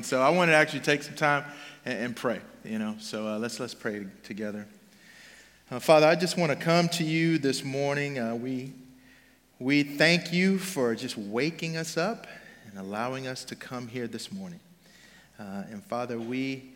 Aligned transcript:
And 0.00 0.06
so 0.06 0.22
I 0.22 0.30
wanted 0.30 0.52
to 0.52 0.56
actually 0.56 0.80
take 0.80 1.02
some 1.02 1.14
time 1.14 1.44
and, 1.84 2.04
and 2.04 2.16
pray, 2.16 2.40
you 2.64 2.78
know. 2.78 2.96
So 3.00 3.26
uh, 3.28 3.38
let's, 3.38 3.60
let's 3.60 3.74
pray 3.74 4.06
together. 4.22 4.66
Uh, 5.70 5.78
Father, 5.78 6.06
I 6.06 6.14
just 6.14 6.38
want 6.38 6.50
to 6.52 6.56
come 6.56 6.88
to 6.88 7.04
you 7.04 7.36
this 7.36 7.62
morning. 7.62 8.18
Uh, 8.18 8.34
we, 8.34 8.72
we 9.58 9.82
thank 9.82 10.32
you 10.32 10.58
for 10.58 10.94
just 10.94 11.18
waking 11.18 11.76
us 11.76 11.98
up 11.98 12.26
and 12.66 12.78
allowing 12.78 13.26
us 13.26 13.44
to 13.44 13.54
come 13.54 13.88
here 13.88 14.06
this 14.06 14.32
morning. 14.32 14.60
Uh, 15.38 15.64
and 15.70 15.84
Father, 15.84 16.18
we, 16.18 16.70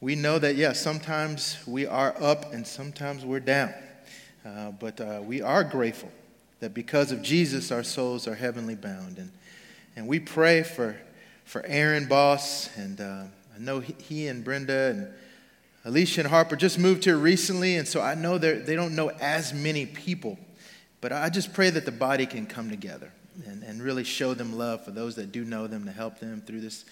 we 0.00 0.16
know 0.16 0.40
that, 0.40 0.56
yes, 0.56 0.82
sometimes 0.82 1.58
we 1.68 1.86
are 1.86 2.20
up 2.20 2.52
and 2.52 2.66
sometimes 2.66 3.24
we're 3.24 3.38
down. 3.38 3.72
Uh, 4.44 4.72
but 4.72 5.00
uh, 5.00 5.20
we 5.22 5.40
are 5.40 5.62
grateful 5.62 6.10
that 6.58 6.74
because 6.74 7.12
of 7.12 7.22
Jesus, 7.22 7.70
our 7.70 7.84
souls 7.84 8.26
are 8.26 8.34
heavenly 8.34 8.74
bound. 8.74 9.18
And, 9.18 9.30
and 9.94 10.08
we 10.08 10.18
pray 10.18 10.64
for, 10.64 10.96
for 11.46 11.64
Aaron 11.64 12.06
Boss, 12.06 12.68
and 12.76 13.00
uh, 13.00 13.22
I 13.54 13.58
know 13.58 13.80
he, 13.80 14.26
and 14.26 14.44
Brenda 14.44 14.90
and 14.90 15.08
Alicia 15.84 16.22
and 16.22 16.28
Harper 16.28 16.56
just 16.56 16.78
moved 16.78 17.04
here 17.04 17.16
recently, 17.16 17.76
and 17.76 17.86
so 17.86 18.02
I 18.02 18.16
know 18.16 18.36
they 18.36 18.74
don't 18.74 18.96
know 18.96 19.10
as 19.20 19.54
many 19.54 19.86
people. 19.86 20.38
But 21.00 21.12
I 21.12 21.28
just 21.28 21.54
pray 21.54 21.70
that 21.70 21.84
the 21.84 21.92
body 21.92 22.26
can 22.26 22.46
come 22.46 22.68
together 22.68 23.12
and, 23.46 23.62
and 23.62 23.80
really 23.80 24.02
show 24.02 24.34
them 24.34 24.58
love 24.58 24.84
for 24.84 24.90
those 24.90 25.14
that 25.16 25.30
do 25.30 25.44
know 25.44 25.68
them 25.68 25.84
to 25.84 25.92
help 25.92 26.18
them 26.18 26.42
through 26.44 26.62
this 26.62 26.84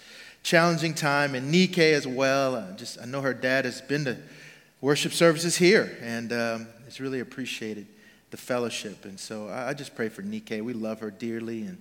challenging 0.44 0.94
time. 0.94 1.34
And 1.34 1.50
Nike 1.50 1.92
as 1.92 2.06
well. 2.06 2.54
Uh, 2.54 2.72
just 2.76 3.00
I 3.00 3.06
know 3.06 3.22
her 3.22 3.34
dad 3.34 3.64
has 3.64 3.80
been 3.80 4.04
to 4.04 4.16
worship 4.80 5.12
services 5.12 5.56
here, 5.56 5.98
and 6.00 6.32
um, 6.32 6.68
it's 6.86 7.00
really 7.00 7.18
appreciated 7.18 7.88
the 8.30 8.36
fellowship. 8.36 9.04
And 9.04 9.18
so 9.18 9.48
I, 9.48 9.70
I 9.70 9.74
just 9.74 9.96
pray 9.96 10.08
for 10.08 10.22
Nike. 10.22 10.60
We 10.60 10.74
love 10.74 11.00
her 11.00 11.10
dearly, 11.10 11.62
and 11.62 11.78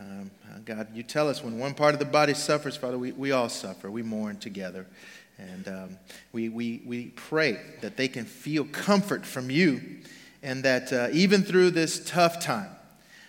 um, 0.00 0.30
uh, 0.48 0.58
God, 0.64 0.88
you 0.94 1.02
tell 1.02 1.28
us 1.28 1.44
when 1.44 1.58
one 1.58 1.74
part 1.74 1.94
of 1.94 2.00
the 2.00 2.06
body 2.06 2.34
suffers, 2.34 2.76
Father, 2.76 2.98
we, 2.98 3.12
we 3.12 3.32
all 3.32 3.48
suffer. 3.48 3.90
We 3.90 4.02
mourn 4.02 4.38
together. 4.38 4.86
And 5.38 5.68
um, 5.68 5.98
we, 6.32 6.48
we, 6.48 6.82
we 6.84 7.08
pray 7.08 7.60
that 7.82 7.96
they 7.96 8.08
can 8.08 8.24
feel 8.24 8.64
comfort 8.64 9.24
from 9.24 9.50
you 9.50 9.80
and 10.42 10.64
that 10.64 10.92
uh, 10.92 11.08
even 11.12 11.42
through 11.42 11.70
this 11.70 12.02
tough 12.04 12.40
time, 12.40 12.70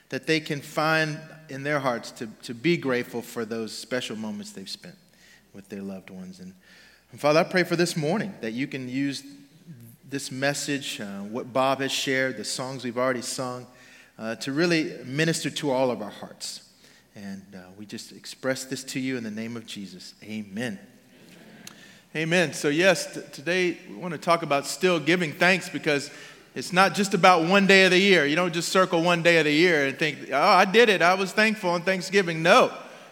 that 0.09 0.27
they 0.27 0.39
can 0.39 0.61
find 0.61 1.19
in 1.49 1.63
their 1.63 1.79
hearts 1.79 2.11
to, 2.11 2.27
to 2.43 2.53
be 2.53 2.77
grateful 2.77 3.21
for 3.21 3.45
those 3.45 3.77
special 3.77 4.15
moments 4.15 4.51
they've 4.51 4.69
spent 4.69 4.95
with 5.53 5.67
their 5.69 5.81
loved 5.81 6.09
ones. 6.09 6.39
And, 6.39 6.53
and 7.11 7.19
Father, 7.19 7.41
I 7.41 7.43
pray 7.43 7.63
for 7.63 7.75
this 7.75 7.97
morning 7.97 8.33
that 8.41 8.51
you 8.51 8.67
can 8.67 8.87
use 8.87 9.23
this 10.09 10.31
message, 10.31 10.99
uh, 10.99 11.19
what 11.19 11.53
Bob 11.53 11.79
has 11.79 11.91
shared, 11.91 12.37
the 12.37 12.43
songs 12.43 12.83
we've 12.83 12.97
already 12.97 13.21
sung, 13.21 13.65
uh, 14.21 14.35
to 14.35 14.51
really 14.51 14.93
minister 15.03 15.49
to 15.49 15.71
all 15.71 15.89
of 15.89 16.01
our 16.01 16.11
hearts. 16.11 16.69
And 17.15 17.43
uh, 17.55 17.59
we 17.77 17.87
just 17.87 18.11
express 18.11 18.65
this 18.65 18.83
to 18.85 18.99
you 18.99 19.17
in 19.17 19.23
the 19.23 19.31
name 19.31 19.57
of 19.57 19.65
Jesus. 19.65 20.13
Amen. 20.23 20.77
Amen. 22.15 22.53
So, 22.53 22.69
yes, 22.69 23.15
t- 23.15 23.21
today 23.31 23.77
we 23.89 23.95
want 23.95 24.11
to 24.11 24.19
talk 24.19 24.43
about 24.43 24.67
still 24.67 24.99
giving 24.99 25.33
thanks 25.33 25.69
because 25.69 26.11
it's 26.53 26.71
not 26.71 26.93
just 26.93 27.15
about 27.15 27.47
one 27.47 27.65
day 27.65 27.85
of 27.85 27.91
the 27.91 27.97
year. 27.97 28.25
You 28.27 28.35
don't 28.35 28.53
just 28.53 28.69
circle 28.69 29.01
one 29.01 29.23
day 29.23 29.39
of 29.39 29.45
the 29.45 29.53
year 29.53 29.87
and 29.87 29.97
think, 29.97 30.29
oh, 30.31 30.39
I 30.39 30.65
did 30.65 30.89
it. 30.89 31.01
I 31.01 31.15
was 31.15 31.31
thankful 31.31 31.71
on 31.71 31.81
Thanksgiving. 31.81 32.43
No, 32.43 32.71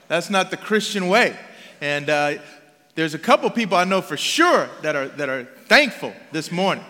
that's 0.10 0.30
not 0.30 0.52
the 0.52 0.58
Christian 0.58 1.08
way. 1.08 1.36
And 1.82 2.10
uh, 2.10 2.36
there's 2.94 3.16
a 3.16 3.20
couple 3.20 3.50
people 3.50 3.78
I 3.78 3.86
know 3.86 4.02
for 4.02 4.18
sure 4.18 4.70
that 4.84 4.96
are, 4.96 5.08
that 5.08 5.28
are 5.28 5.46
thankful 5.66 6.14
this 6.32 6.52
morning, 6.52 6.86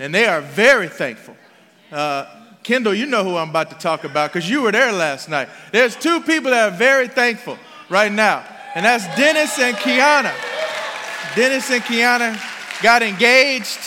and 0.00 0.12
they 0.12 0.26
are 0.26 0.40
very 0.40 0.88
thankful. 0.88 1.36
Uh, 1.92 2.41
Kendall, 2.62 2.94
you 2.94 3.06
know 3.06 3.24
who 3.24 3.36
I'm 3.36 3.50
about 3.50 3.70
to 3.70 3.76
talk 3.76 4.04
about 4.04 4.32
because 4.32 4.48
you 4.48 4.62
were 4.62 4.72
there 4.72 4.92
last 4.92 5.28
night. 5.28 5.48
There's 5.72 5.96
two 5.96 6.20
people 6.20 6.50
that 6.52 6.72
are 6.72 6.76
very 6.76 7.08
thankful 7.08 7.58
right 7.88 8.12
now, 8.12 8.44
and 8.74 8.84
that's 8.84 9.04
Dennis 9.16 9.58
and 9.58 9.76
Kiana. 9.76 10.32
Dennis 11.34 11.70
and 11.70 11.82
Kiana 11.82 12.40
got 12.82 13.02
engaged 13.02 13.78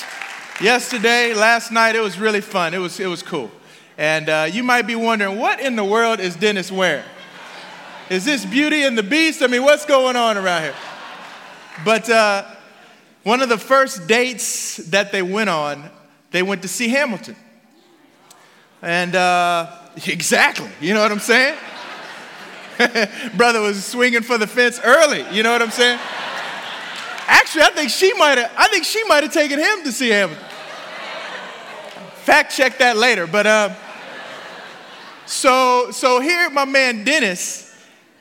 yesterday, 0.61 1.33
last 1.33 1.71
night. 1.71 1.95
It 1.95 2.01
was 2.01 2.19
really 2.19 2.41
fun. 2.41 2.73
It 2.73 2.79
was, 2.79 2.99
it 2.99 3.07
was 3.07 3.23
cool. 3.23 3.49
And 3.97 4.27
uh, 4.27 4.47
you 4.51 4.63
might 4.63 4.87
be 4.87 4.95
wondering, 4.95 5.37
what 5.39 5.61
in 5.61 5.77
the 5.77 5.83
world 5.83 6.19
is 6.19 6.35
Dennis 6.35 6.69
wearing? 6.69 7.05
Is 8.09 8.25
this 8.25 8.45
Beauty 8.45 8.83
and 8.83 8.97
the 8.97 9.03
Beast? 9.03 9.41
I 9.41 9.47
mean, 9.47 9.63
what's 9.63 9.85
going 9.85 10.15
on 10.15 10.37
around 10.37 10.63
here? 10.63 10.75
But 11.85 12.09
uh, 12.09 12.45
one 13.23 13.41
of 13.41 13.49
the 13.49 13.57
first 13.57 14.07
dates 14.07 14.77
that 14.89 15.11
they 15.11 15.21
went 15.21 15.49
on, 15.49 15.89
they 16.31 16.43
went 16.43 16.61
to 16.63 16.67
see 16.67 16.89
Hamilton. 16.89 17.35
And 18.85 19.15
uh, 19.15 19.71
exactly, 20.05 20.69
you 20.79 20.93
know 20.93 21.01
what 21.01 21.11
I'm 21.11 21.17
saying? 21.17 21.57
Brother 23.35 23.59
was 23.59 23.83
swinging 23.83 24.21
for 24.21 24.37
the 24.37 24.45
fence 24.45 24.79
early, 24.83 25.25
you 25.31 25.41
know 25.41 25.51
what 25.51 25.63
I'm 25.63 25.71
saying? 25.71 25.97
Actually, 27.25 27.63
I 27.63 27.69
think 27.71 27.89
she 27.89 28.13
might 28.13 28.37
have. 28.37 28.51
I 28.55 28.67
think 28.67 28.85
she 28.85 29.03
might 29.05 29.23
have 29.23 29.33
taken 29.33 29.57
him 29.57 29.83
to 29.85 29.91
see 29.91 30.09
Hamilton. 30.09 30.43
Fact 32.17 32.55
check 32.55 32.77
that 32.77 32.95
later, 32.95 33.25
but 33.25 33.47
uh, 33.47 33.73
so 35.25 35.89
so 35.89 36.19
here, 36.19 36.51
my 36.51 36.65
man 36.65 37.03
Dennis, 37.03 37.75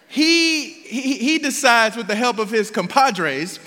he, 0.09 0.73
he 0.73 1.19
he 1.19 1.39
decides 1.39 1.95
with 1.95 2.07
the 2.07 2.15
help 2.15 2.39
of 2.39 2.51
his 2.51 2.71
compadres 2.71 3.61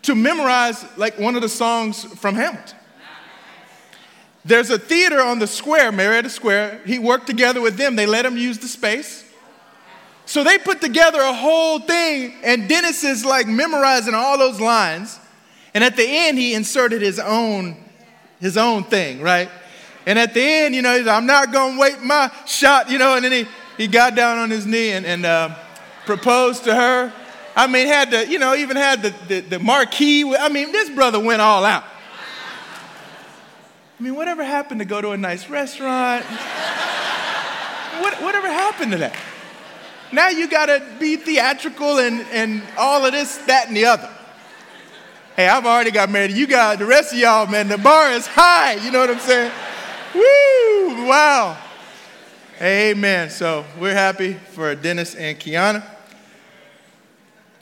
to 0.00 0.14
memorize 0.14 0.86
like 0.96 1.18
one 1.18 1.36
of 1.36 1.42
the 1.42 1.50
songs 1.50 2.04
from 2.18 2.34
Hamilton. 2.34 2.78
There's 4.44 4.70
a 4.70 4.78
theater 4.78 5.20
on 5.22 5.38
the 5.38 5.46
square, 5.46 5.90
Marietta 5.90 6.28
Square. 6.28 6.82
He 6.84 6.98
worked 6.98 7.26
together 7.26 7.62
with 7.62 7.76
them. 7.76 7.96
They 7.96 8.06
let 8.06 8.26
him 8.26 8.36
use 8.36 8.58
the 8.58 8.68
space. 8.68 9.24
So 10.26 10.44
they 10.44 10.58
put 10.58 10.80
together 10.80 11.20
a 11.20 11.32
whole 11.32 11.78
thing, 11.78 12.34
and 12.42 12.68
Dennis 12.68 13.04
is 13.04 13.24
like 13.24 13.46
memorizing 13.46 14.14
all 14.14 14.38
those 14.38 14.60
lines. 14.60 15.18
And 15.74 15.82
at 15.82 15.96
the 15.96 16.04
end, 16.06 16.38
he 16.38 16.54
inserted 16.54 17.02
his 17.02 17.18
own, 17.18 17.76
his 18.40 18.56
own 18.56 18.84
thing, 18.84 19.20
right? 19.20 19.50
And 20.06 20.18
at 20.18 20.34
the 20.34 20.42
end, 20.42 20.74
you 20.74 20.82
know, 20.82 20.96
he's 20.96 21.06
like, 21.06 21.16
I'm 21.16 21.26
not 21.26 21.52
gonna 21.52 21.78
wait 21.78 22.00
my 22.00 22.30
shot, 22.46 22.90
you 22.90 22.98
know, 22.98 23.16
and 23.16 23.24
then 23.24 23.32
he, 23.32 23.46
he 23.76 23.86
got 23.86 24.14
down 24.14 24.38
on 24.38 24.50
his 24.50 24.66
knee 24.66 24.92
and, 24.92 25.04
and 25.04 25.24
uh, 25.24 25.54
proposed 26.04 26.64
to 26.64 26.74
her. 26.74 27.12
I 27.56 27.66
mean, 27.66 27.86
had 27.86 28.10
the, 28.10 28.28
you 28.28 28.38
know, 28.38 28.54
even 28.54 28.76
had 28.76 29.02
the, 29.02 29.14
the, 29.28 29.40
the 29.40 29.58
marquee. 29.58 30.36
I 30.36 30.48
mean, 30.48 30.72
this 30.72 30.90
brother 30.90 31.20
went 31.20 31.40
all 31.40 31.64
out. 31.64 31.84
I 34.04 34.06
mean, 34.06 34.16
whatever 34.16 34.44
happened 34.44 34.80
to 34.80 34.84
go 34.84 35.00
to 35.00 35.12
a 35.12 35.16
nice 35.16 35.48
restaurant? 35.48 36.26
what, 38.02 38.22
whatever 38.22 38.48
happened 38.48 38.92
to 38.92 38.98
that? 38.98 39.16
Now 40.12 40.28
you 40.28 40.46
gotta 40.46 40.86
be 41.00 41.16
theatrical 41.16 41.98
and, 41.98 42.20
and 42.30 42.62
all 42.76 43.06
of 43.06 43.12
this, 43.12 43.38
that, 43.46 43.68
and 43.68 43.74
the 43.74 43.86
other. 43.86 44.10
Hey, 45.36 45.48
I've 45.48 45.64
already 45.64 45.90
got 45.90 46.10
married. 46.10 46.32
You 46.32 46.46
got 46.46 46.78
the 46.80 46.84
rest 46.84 47.14
of 47.14 47.18
y'all, 47.18 47.46
man, 47.46 47.68
the 47.68 47.78
bar 47.78 48.12
is 48.12 48.26
high. 48.26 48.74
You 48.74 48.90
know 48.90 49.00
what 49.00 49.08
I'm 49.08 49.20
saying? 49.20 49.50
Woo! 50.14 51.08
Wow. 51.08 51.56
Amen. 52.60 53.30
So 53.30 53.64
we're 53.80 53.94
happy 53.94 54.34
for 54.34 54.74
Dennis 54.74 55.14
and 55.14 55.40
Kiana. 55.40 55.82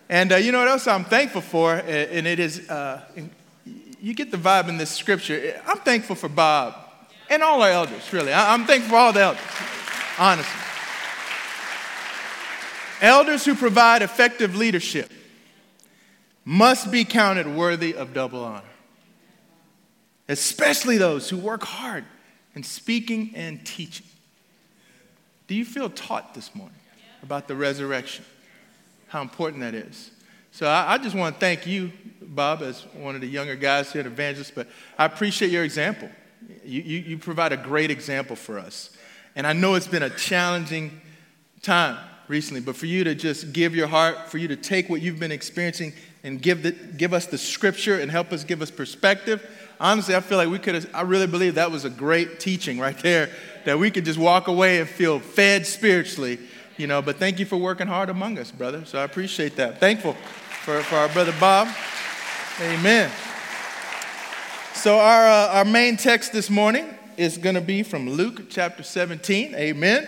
And 0.09 0.33
uh, 0.33 0.37
you 0.39 0.51
know 0.51 0.59
what 0.59 0.67
else 0.67 0.89
I'm 0.89 1.05
thankful 1.05 1.41
for? 1.41 1.75
And 1.75 2.27
it 2.27 2.41
is 2.41 2.69
uh, 2.69 3.03
you 4.03 4.15
get 4.15 4.33
the 4.33 4.37
vibe 4.37 4.69
in 4.69 4.77
this 4.77 4.91
scripture. 4.91 5.63
I'm 5.65 5.79
thankful 5.79 6.17
for 6.17 6.29
Bob 6.29 6.75
and 7.31 7.43
all 7.43 7.63
our 7.63 7.71
elders, 7.71 8.13
really. 8.13 8.33
I'm 8.33 8.67
thankful 8.67 8.91
for 8.91 8.97
all 8.97 9.13
the 9.13 9.21
elders, 9.21 9.43
honestly. 10.19 10.61
Elders 13.01 13.45
who 13.45 13.55
provide 13.55 14.03
effective 14.03 14.57
leadership 14.57 15.11
must 16.45 16.91
be 16.91 17.05
counted 17.05 17.47
worthy 17.47 17.95
of 17.95 18.13
double 18.13 18.45
honor, 18.45 18.63
especially 20.29 20.99
those 20.99 21.31
who 21.31 21.37
work 21.37 21.63
hard 21.63 22.05
in 22.55 22.65
speaking 22.65 23.31
and 23.35 23.65
teaching. 23.65 24.07
Do 25.47 25.55
you 25.55 25.65
feel 25.65 25.89
taught 25.89 26.35
this 26.35 26.55
morning 26.55 26.79
about 27.23 27.47
the 27.47 27.55
resurrection? 27.55 28.25
How 29.09 29.23
important 29.23 29.61
that 29.61 29.75
is. 29.75 30.11
So 30.51 30.67
I, 30.67 30.95
I, 30.95 30.99
just 30.99 31.15
want 31.15 31.37
to 31.37 31.41
thank 31.41 31.67
you, 31.67 31.93
Bob, 32.35 32.63
as 32.63 32.83
one 32.95 33.15
of 33.15 33.21
the 33.21 33.27
younger 33.27 33.57
guys 33.57 33.93
here 33.93 34.01
at 34.01 34.07
Evangelist, 34.07 34.55
but 34.55 34.69
I 34.99 35.05
appreciate 35.05 35.51
your 35.51 35.65
example. 35.65 36.09
You, 36.65 36.83
you, 36.83 36.99
you 36.99 37.19
provide 37.19 37.53
a 37.53 37.57
great 37.57 37.91
example 37.91 38.37
for 38.37 38.59
us. 38.59 38.91
And 39.37 39.47
I 39.47 39.53
know 39.53 39.75
it's 39.75 39.87
been 39.87 40.03
a 40.03 40.11
challenging 40.11 41.01
time 41.63 41.99
recently, 42.29 42.61
but 42.61 42.77
for 42.77 42.87
you 42.87 43.05
to 43.05 43.15
just 43.15 43.53
give 43.53 43.75
your 43.75 43.87
heart, 43.87 44.31
for 44.31 44.39
you 44.39 44.49
to 44.49 44.57
take 44.57 44.89
what 44.89 45.03
you've 45.03 45.21
been 45.21 45.33
experiencing 45.33 45.93
and 46.25 46.41
give, 46.41 46.63
the, 46.63 46.73
give 46.73 47.13
us 47.13 47.27
the 47.27 47.39
scripture 47.39 47.99
and 47.99 48.11
help 48.11 48.33
us 48.33 48.45
give 48.45 48.63
us 48.63 48.71
perspective, 48.71 49.47
honestly, 49.81 50.15
I 50.15 50.21
feel 50.21 50.39
like 50.39 50.49
we 50.49 50.59
could 50.59 50.75
have, 50.75 50.91
I 50.95 51.03
really 51.03 51.27
believe 51.27 51.57
that 51.57 51.71
was 51.71 51.85
a 51.85 51.91
great 51.91 52.41
teaching 52.41 52.79
right 52.79 52.99
there, 52.99 53.31
that 53.65 53.79
we 53.79 53.91
could 53.91 54.05
just 54.05 54.19
walk 54.19 54.49
away 54.49 54.81
and 54.81 54.89
feel 54.89 55.19
fed 55.19 55.67
spiritually, 55.67 56.39
you 56.77 56.87
know. 56.87 57.03
But 57.03 57.17
thank 57.17 57.39
you 57.39 57.47
for 57.47 57.57
working 57.57 57.87
hard 57.87 58.09
among 58.09 58.39
us, 58.39 58.51
brother. 58.51 58.85
So 58.85 58.99
I 58.99 59.05
appreciate 59.05 59.57
that. 59.57 59.81
Thankful 59.81 60.15
for, 60.65 60.83
for 60.83 60.97
our 60.97 61.09
brother 61.09 61.35
Bob. 61.39 61.69
Amen. 62.61 63.11
So, 64.75 64.99
our, 64.99 65.27
uh, 65.27 65.55
our 65.55 65.65
main 65.65 65.97
text 65.97 66.35
this 66.35 66.51
morning 66.51 66.87
is 67.17 67.39
going 67.39 67.55
to 67.55 67.63
be 67.63 67.83
from 67.83 68.11
Luke 68.11 68.51
chapter 68.51 68.83
17. 68.83 69.55
Amen. 69.55 70.07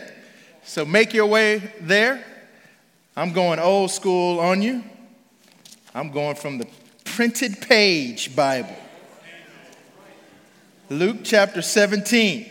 So, 0.63 0.85
make 0.85 1.15
your 1.15 1.25
way 1.25 1.73
there. 1.81 2.23
I'm 3.17 3.33
going 3.33 3.59
old 3.59 3.93
school 3.93 4.41
on 4.41 4.61
you. 4.61 4.85
I'm 5.95 6.11
going 6.11 6.37
from 6.37 6.59
the 6.59 6.69
printed 7.05 7.63
page 7.63 8.37
Bible. 8.37 8.77
Luke 10.91 11.19
chapter 11.25 11.63
17. 11.63 12.51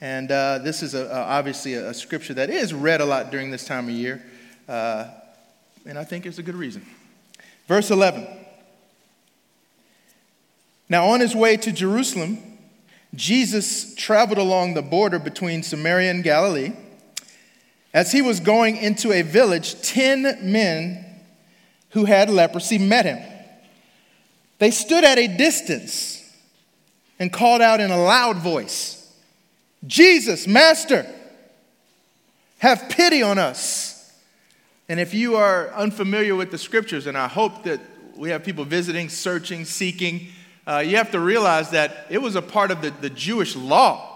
And 0.00 0.30
uh, 0.30 0.58
this 0.58 0.84
is 0.84 0.94
a, 0.94 1.12
obviously 1.12 1.74
a, 1.74 1.88
a, 1.88 1.94
scripture 1.94 2.34
that 2.34 2.48
is 2.48 2.72
read 2.72 3.00
a 3.00 3.06
lot 3.06 3.32
during 3.32 3.50
this 3.50 3.64
time 3.64 3.88
of 3.88 3.94
year. 3.94 4.24
Uh, 4.68 5.08
and 5.84 5.98
I 5.98 6.04
think 6.04 6.26
it's 6.26 6.38
a 6.38 6.44
good 6.44 6.54
reason. 6.54 6.86
Verse 7.66 7.90
11. 7.90 8.43
Now, 10.88 11.06
on 11.06 11.20
his 11.20 11.34
way 11.34 11.56
to 11.56 11.72
Jerusalem, 11.72 12.38
Jesus 13.14 13.94
traveled 13.94 14.38
along 14.38 14.74
the 14.74 14.82
border 14.82 15.18
between 15.18 15.62
Samaria 15.62 16.10
and 16.10 16.24
Galilee. 16.24 16.72
As 17.92 18.12
he 18.12 18.20
was 18.22 18.40
going 18.40 18.76
into 18.76 19.12
a 19.12 19.22
village, 19.22 19.80
10 19.82 20.52
men 20.52 21.04
who 21.90 22.04
had 22.06 22.28
leprosy 22.28 22.78
met 22.78 23.04
him. 23.04 23.20
They 24.58 24.72
stood 24.72 25.04
at 25.04 25.18
a 25.18 25.28
distance 25.28 26.20
and 27.18 27.32
called 27.32 27.60
out 27.60 27.80
in 27.80 27.90
a 27.90 27.96
loud 27.96 28.38
voice, 28.38 29.00
Jesus, 29.86 30.46
Master, 30.46 31.06
have 32.58 32.88
pity 32.88 33.22
on 33.22 33.38
us. 33.38 34.12
And 34.88 34.98
if 34.98 35.14
you 35.14 35.36
are 35.36 35.68
unfamiliar 35.74 36.34
with 36.34 36.50
the 36.50 36.58
scriptures, 36.58 37.06
and 37.06 37.16
I 37.16 37.28
hope 37.28 37.62
that 37.64 37.80
we 38.16 38.30
have 38.30 38.44
people 38.44 38.64
visiting, 38.64 39.08
searching, 39.08 39.64
seeking, 39.64 40.28
uh, 40.66 40.78
you 40.78 40.96
have 40.96 41.10
to 41.10 41.20
realize 41.20 41.70
that 41.70 42.06
it 42.08 42.18
was 42.18 42.36
a 42.36 42.42
part 42.42 42.70
of 42.70 42.80
the, 42.80 42.90
the 42.90 43.10
Jewish 43.10 43.54
law 43.54 44.14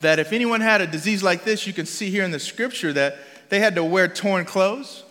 that 0.00 0.18
if 0.18 0.32
anyone 0.32 0.60
had 0.60 0.80
a 0.80 0.86
disease 0.86 1.22
like 1.22 1.44
this, 1.44 1.66
you 1.66 1.72
can 1.72 1.86
see 1.86 2.10
here 2.10 2.24
in 2.24 2.30
the 2.30 2.38
scripture 2.38 2.92
that 2.92 3.16
they 3.48 3.58
had 3.58 3.74
to 3.74 3.84
wear 3.84 4.06
torn 4.06 4.44
clothes, 4.44 5.02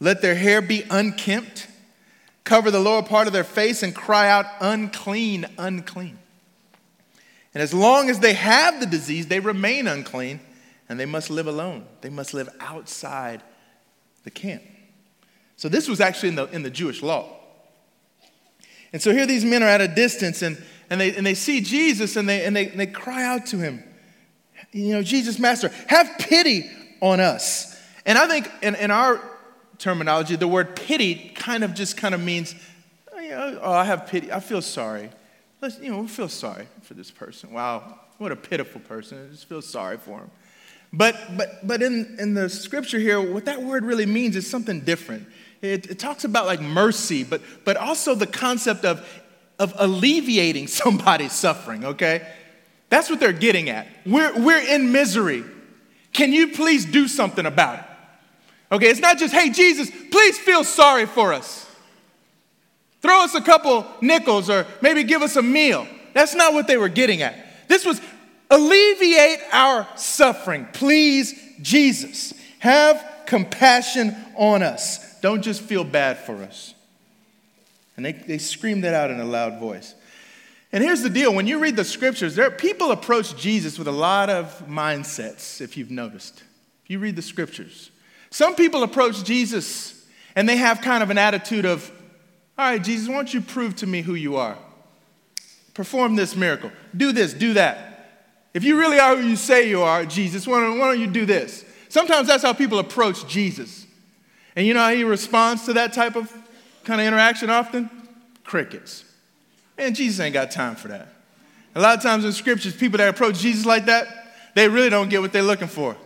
let 0.00 0.20
their 0.20 0.34
hair 0.34 0.60
be 0.60 0.84
unkempt, 0.90 1.68
cover 2.44 2.70
the 2.70 2.80
lower 2.80 3.02
part 3.02 3.26
of 3.26 3.32
their 3.32 3.44
face, 3.44 3.82
and 3.82 3.94
cry 3.94 4.28
out, 4.28 4.46
unclean, 4.60 5.46
unclean. 5.56 6.18
And 7.54 7.62
as 7.62 7.72
long 7.72 8.10
as 8.10 8.20
they 8.20 8.34
have 8.34 8.80
the 8.80 8.86
disease, 8.86 9.26
they 9.28 9.40
remain 9.40 9.86
unclean 9.86 10.40
and 10.88 11.00
they 11.00 11.06
must 11.06 11.30
live 11.30 11.46
alone. 11.46 11.86
They 12.00 12.10
must 12.10 12.34
live 12.34 12.48
outside 12.60 13.42
the 14.24 14.30
camp. 14.30 14.62
So 15.56 15.68
this 15.68 15.88
was 15.88 16.00
actually 16.00 16.30
in 16.30 16.34
the, 16.36 16.46
in 16.46 16.62
the 16.62 16.70
Jewish 16.70 17.02
law. 17.02 17.37
And 18.92 19.02
so 19.02 19.12
here 19.12 19.26
these 19.26 19.44
men 19.44 19.62
are 19.62 19.68
at 19.68 19.80
a 19.80 19.88
distance 19.88 20.42
and, 20.42 20.62
and, 20.90 21.00
they, 21.00 21.14
and 21.14 21.26
they 21.26 21.34
see 21.34 21.60
Jesus 21.60 22.16
and 22.16 22.28
they, 22.28 22.44
and, 22.44 22.56
they, 22.56 22.66
they 22.66 22.86
cry 22.86 23.24
out 23.24 23.46
to 23.46 23.58
him, 23.58 23.84
you 24.72 24.92
know, 24.92 25.02
Jesus, 25.02 25.38
Master, 25.38 25.70
have 25.86 26.18
pity 26.18 26.70
on 27.00 27.20
us. 27.20 27.80
And 28.04 28.18
I 28.18 28.26
think 28.26 28.50
in, 28.62 28.74
in 28.74 28.90
our 28.90 29.20
terminology, 29.78 30.36
the 30.36 30.48
word 30.48 30.76
pity 30.76 31.32
kind 31.34 31.64
of 31.64 31.74
just 31.74 31.96
kind 31.96 32.14
of 32.14 32.20
means, 32.22 32.54
oh, 33.12 33.58
oh, 33.62 33.72
I 33.72 33.84
have 33.84 34.06
pity. 34.06 34.32
I 34.32 34.40
feel 34.40 34.62
sorry. 34.62 35.10
Let's, 35.60 35.78
you 35.80 35.90
know, 35.90 36.00
we 36.00 36.08
feel 36.08 36.28
sorry 36.28 36.66
for 36.82 36.94
this 36.94 37.10
person. 37.10 37.52
Wow, 37.52 37.98
what 38.18 38.32
a 38.32 38.36
pitiful 38.36 38.80
person. 38.82 39.26
I 39.26 39.30
just 39.30 39.48
feel 39.48 39.62
sorry 39.62 39.96
for 39.98 40.20
him. 40.20 40.30
But, 40.92 41.16
but, 41.36 41.66
but 41.66 41.82
in, 41.82 42.16
in 42.18 42.34
the 42.34 42.48
scripture 42.48 42.98
here, 42.98 43.20
what 43.20 43.44
that 43.44 43.62
word 43.62 43.84
really 43.84 44.06
means 44.06 44.36
is 44.36 44.48
something 44.48 44.80
different. 44.80 45.26
It, 45.60 45.90
it 45.90 45.98
talks 45.98 46.24
about 46.24 46.46
like 46.46 46.60
mercy, 46.60 47.24
but, 47.24 47.42
but 47.64 47.76
also 47.76 48.14
the 48.14 48.26
concept 48.26 48.84
of, 48.84 49.06
of 49.58 49.74
alleviating 49.76 50.66
somebody's 50.68 51.32
suffering, 51.32 51.84
okay? 51.84 52.26
That's 52.90 53.10
what 53.10 53.20
they're 53.20 53.32
getting 53.32 53.68
at. 53.68 53.86
We're, 54.06 54.38
we're 54.38 54.62
in 54.62 54.92
misery. 54.92 55.44
Can 56.12 56.32
you 56.32 56.48
please 56.48 56.84
do 56.84 57.06
something 57.06 57.44
about 57.44 57.80
it? 57.80 57.84
Okay, 58.70 58.88
it's 58.88 59.00
not 59.00 59.18
just, 59.18 59.34
hey, 59.34 59.50
Jesus, 59.50 59.90
please 60.10 60.38
feel 60.38 60.64
sorry 60.64 61.06
for 61.06 61.32
us. 61.32 61.66
Throw 63.00 63.24
us 63.24 63.34
a 63.34 63.40
couple 63.40 63.86
nickels 64.00 64.50
or 64.50 64.66
maybe 64.80 65.04
give 65.04 65.22
us 65.22 65.36
a 65.36 65.42
meal. 65.42 65.86
That's 66.14 66.34
not 66.34 66.52
what 66.52 66.66
they 66.66 66.76
were 66.76 66.88
getting 66.88 67.22
at. 67.22 67.36
This 67.68 67.84
was 67.84 68.00
alleviate 68.50 69.40
our 69.52 69.86
suffering. 69.96 70.66
Please, 70.72 71.34
Jesus, 71.62 72.34
have 72.58 73.04
compassion 73.26 74.16
on 74.36 74.62
us. 74.62 75.07
Don't 75.20 75.42
just 75.42 75.60
feel 75.60 75.84
bad 75.84 76.18
for 76.18 76.42
us. 76.42 76.74
And 77.96 78.04
they, 78.04 78.12
they 78.12 78.38
screamed 78.38 78.84
that 78.84 78.94
out 78.94 79.10
in 79.10 79.18
a 79.18 79.24
loud 79.24 79.58
voice. 79.58 79.94
And 80.72 80.84
here's 80.84 81.02
the 81.02 81.10
deal 81.10 81.34
when 81.34 81.46
you 81.46 81.58
read 81.58 81.76
the 81.76 81.84
scriptures, 81.84 82.34
there, 82.34 82.50
people 82.50 82.92
approach 82.92 83.36
Jesus 83.36 83.78
with 83.78 83.88
a 83.88 83.92
lot 83.92 84.30
of 84.30 84.66
mindsets, 84.68 85.60
if 85.60 85.76
you've 85.76 85.90
noticed. 85.90 86.42
If 86.84 86.90
you 86.90 86.98
read 86.98 87.16
the 87.16 87.22
scriptures, 87.22 87.90
some 88.30 88.54
people 88.54 88.82
approach 88.82 89.24
Jesus 89.24 90.06
and 90.36 90.48
they 90.48 90.56
have 90.56 90.80
kind 90.80 91.02
of 91.02 91.10
an 91.10 91.18
attitude 91.18 91.64
of, 91.64 91.90
All 92.56 92.70
right, 92.70 92.82
Jesus, 92.82 93.08
why 93.08 93.16
don't 93.16 93.32
you 93.32 93.40
prove 93.40 93.76
to 93.76 93.86
me 93.86 94.02
who 94.02 94.14
you 94.14 94.36
are? 94.36 94.56
Perform 95.74 96.16
this 96.16 96.36
miracle. 96.36 96.70
Do 96.96 97.12
this, 97.12 97.32
do 97.32 97.54
that. 97.54 97.88
If 98.54 98.64
you 98.64 98.78
really 98.78 98.98
are 98.98 99.16
who 99.16 99.26
you 99.26 99.36
say 99.36 99.68
you 99.68 99.82
are, 99.82 100.04
Jesus, 100.04 100.46
why 100.46 100.60
don't, 100.60 100.78
why 100.78 100.88
don't 100.88 101.00
you 101.00 101.06
do 101.06 101.26
this? 101.26 101.64
Sometimes 101.88 102.28
that's 102.28 102.42
how 102.42 102.52
people 102.52 102.78
approach 102.78 103.26
Jesus. 103.26 103.86
And 104.58 104.66
you 104.66 104.74
know 104.74 104.80
how 104.80 104.92
he 104.92 105.04
responds 105.04 105.66
to 105.66 105.74
that 105.74 105.92
type 105.92 106.16
of 106.16 106.32
kind 106.82 107.00
of 107.00 107.06
interaction 107.06 107.48
often? 107.48 107.88
Crickets. 108.42 109.04
Man, 109.76 109.94
Jesus 109.94 110.18
ain't 110.18 110.34
got 110.34 110.50
time 110.50 110.74
for 110.74 110.88
that. 110.88 111.06
A 111.76 111.80
lot 111.80 111.96
of 111.96 112.02
times 112.02 112.24
in 112.24 112.32
scriptures, 112.32 112.74
people 112.74 112.98
that 112.98 113.08
approach 113.08 113.38
Jesus 113.38 113.64
like 113.64 113.86
that, 113.86 114.34
they 114.56 114.68
really 114.68 114.90
don't 114.90 115.10
get 115.10 115.20
what 115.20 115.32
they're 115.32 115.44
looking 115.44 115.68
for. 115.68 115.96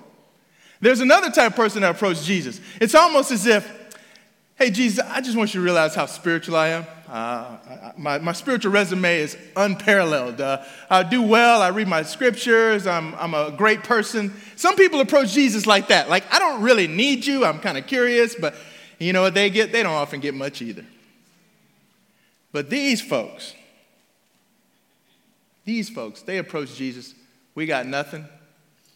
There's 0.83 1.01
another 1.01 1.31
type 1.31 1.53
of 1.53 1.57
person 1.57 1.81
that 1.81 1.93
approaches 1.93 2.27
Jesus. 2.27 2.61
It's 2.79 2.95
almost 2.95 3.31
as 3.31 3.47
if, 3.47 3.67
hey, 4.63 4.71
Jesus, 4.71 5.05
I 5.09 5.21
just 5.21 5.37
want 5.37 5.53
you 5.55 5.61
to 5.61 5.65
realize 5.65 5.97
how 5.97 6.07
spiritual 6.07 6.55
I 6.55 6.69
am. 6.69 6.87
Uh, 7.09 7.57
my, 7.97 8.19
my 8.19 8.31
spiritual 8.31 8.71
resume 8.71 9.19
is 9.19 9.37
unparalleled. 9.57 10.41
Uh, 10.41 10.63
I 10.89 11.03
do 11.03 11.21
well, 11.21 11.61
I 11.61 11.69
read 11.71 11.89
my 11.89 12.05
scriptures, 12.05 12.87
I'm, 12.87 13.13
I'm 13.17 13.35
a 13.35 13.51
great 13.51 13.83
person. 13.83 14.33
Some 14.55 14.77
people 14.77 15.01
approach 15.01 15.33
Jesus 15.33 15.67
like 15.67 15.89
that. 15.89 16.09
Like, 16.09 16.33
I 16.33 16.39
don't 16.39 16.63
really 16.63 16.87
need 16.87 17.27
you, 17.27 17.45
I'm 17.45 17.59
kind 17.59 17.77
of 17.77 17.89
curious, 17.89 18.37
but 18.37 18.55
you 19.01 19.13
know 19.13 19.23
what 19.23 19.35
they 19.35 19.51
get? 19.51 19.73
They 19.73 19.83
don't 19.83 19.95
often 19.95 20.21
get 20.21 20.33
much 20.33 20.63
either. 20.63 20.87
But 22.53 22.71
these 22.71 23.03
folks, 23.03 23.57
these 25.65 25.91
folks, 25.91 26.23
they 26.23 26.39
approach 26.39 26.77
Jesus. 26.77 27.17
We 27.57 27.67
got 27.67 27.87
nothing. 27.87 28.29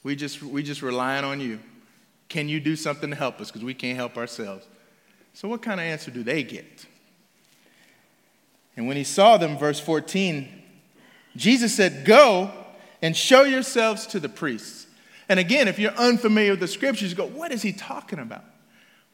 We 0.05 0.15
just, 0.15 0.45
we 0.45 0.63
just 0.63 0.81
relying 0.81 1.25
on 1.25 1.41
you. 1.41 1.59
Can 2.29 2.49
you 2.49 2.61
do 2.61 2.77
something 2.77 3.11
to 3.11 3.17
help 3.17 3.41
us? 3.41 3.51
Because 3.51 3.65
we 3.65 3.75
can't 3.75 3.97
help 3.97 4.17
ourselves. 4.17 4.65
So, 5.37 5.49
what 5.49 5.61
kind 5.61 5.79
of 5.79 5.85
answer 5.85 6.11
do 6.11 6.23
they 6.23 6.43
get? 6.43 6.87
And 8.75 8.89
when 8.89 8.97
he 8.97 9.05
saw 9.05 9.37
them, 9.37 9.59
verse 9.59 9.79
14, 9.79 10.49
Jesus 11.37 11.77
said, 11.77 12.07
Go 12.07 12.51
and 13.03 13.15
show 13.15 13.43
yourselves 13.43 14.07
to 14.07 14.19
the 14.19 14.31
priests. 14.31 14.87
And 15.29 15.39
again, 15.39 15.69
if 15.69 15.79
you're 15.79 15.93
unfamiliar 15.93 16.53
with 16.53 16.61
the 16.61 16.67
scriptures, 16.67 17.11
you 17.11 17.17
go, 17.17 17.27
What 17.27 17.53
is 17.53 17.61
he 17.61 17.75
talking 17.75 18.19
about? 18.19 18.45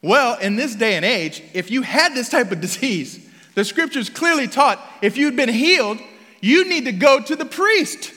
Well, 0.01 0.39
in 0.39 0.55
this 0.55 0.75
day 0.75 0.95
and 0.95 1.03
age, 1.03 1.43
if 1.53 1.69
you 1.69 1.81
had 1.81 2.13
this 2.13 2.29
type 2.29 2.53
of 2.53 2.61
disease, 2.61 3.29
the 3.55 3.65
scriptures 3.65 4.09
clearly 4.09 4.47
taught 4.47 4.79
if 5.01 5.17
you'd 5.17 5.35
been 5.35 5.49
healed, 5.49 5.99
you 6.39 6.69
need 6.69 6.85
to 6.85 6.93
go 6.93 7.19
to 7.21 7.35
the 7.35 7.45
priest. 7.45 8.13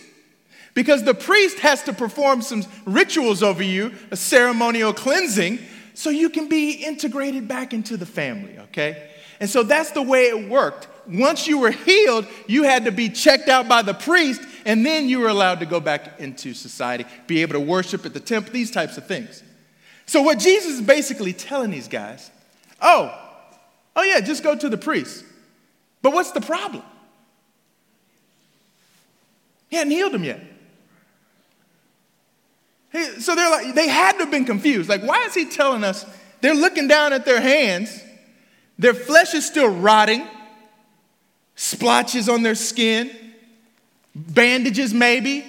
Because 0.74 1.02
the 1.02 1.12
priest 1.12 1.58
has 1.58 1.82
to 1.82 1.92
perform 1.92 2.40
some 2.40 2.62
rituals 2.84 3.42
over 3.42 3.64
you, 3.64 3.94
a 4.12 4.16
ceremonial 4.16 4.92
cleansing, 4.92 5.58
so 5.96 6.10
you 6.10 6.30
can 6.30 6.48
be 6.48 6.72
integrated 6.72 7.48
back 7.48 7.72
into 7.72 7.96
the 7.96 8.06
family, 8.06 8.58
okay? 8.58 9.10
And 9.40 9.50
so 9.50 9.62
that's 9.62 9.90
the 9.90 10.02
way 10.02 10.24
it 10.26 10.48
worked 10.48 10.88
once 11.08 11.46
you 11.46 11.58
were 11.58 11.70
healed, 11.70 12.26
you 12.46 12.64
had 12.64 12.84
to 12.84 12.92
be 12.92 13.08
checked 13.08 13.48
out 13.48 13.68
by 13.68 13.82
the 13.82 13.94
priest, 13.94 14.40
and 14.64 14.84
then 14.84 15.08
you 15.08 15.20
were 15.20 15.28
allowed 15.28 15.60
to 15.60 15.66
go 15.66 15.80
back 15.80 16.20
into 16.20 16.54
society, 16.54 17.04
be 17.26 17.42
able 17.42 17.54
to 17.54 17.60
worship 17.60 18.04
at 18.06 18.14
the 18.14 18.20
temple, 18.20 18.52
these 18.52 18.70
types 18.70 18.96
of 18.96 19.06
things. 19.06 19.42
So, 20.06 20.22
what 20.22 20.38
Jesus 20.38 20.74
is 20.74 20.82
basically 20.82 21.32
telling 21.32 21.70
these 21.70 21.88
guys, 21.88 22.30
oh, 22.80 23.16
oh 23.94 24.02
yeah, 24.02 24.20
just 24.20 24.42
go 24.42 24.56
to 24.56 24.68
the 24.68 24.78
priest. 24.78 25.24
But 26.02 26.12
what's 26.12 26.32
the 26.32 26.40
problem? 26.40 26.82
He 29.68 29.76
hadn't 29.76 29.92
healed 29.92 30.12
them 30.12 30.24
yet. 30.24 30.40
So 33.18 33.34
they're 33.34 33.50
like, 33.50 33.74
they 33.74 33.88
had 33.88 34.12
to 34.12 34.18
have 34.20 34.30
been 34.30 34.44
confused. 34.44 34.88
Like, 34.88 35.02
why 35.02 35.24
is 35.24 35.34
he 35.34 35.44
telling 35.46 35.84
us? 35.84 36.06
They're 36.40 36.54
looking 36.54 36.88
down 36.88 37.12
at 37.12 37.24
their 37.24 37.40
hands, 37.40 38.02
their 38.78 38.94
flesh 38.94 39.34
is 39.34 39.46
still 39.46 39.68
rotting 39.68 40.26
splotches 41.56 42.28
on 42.28 42.42
their 42.42 42.54
skin, 42.54 43.10
bandages 44.14 44.94
maybe. 44.94 45.44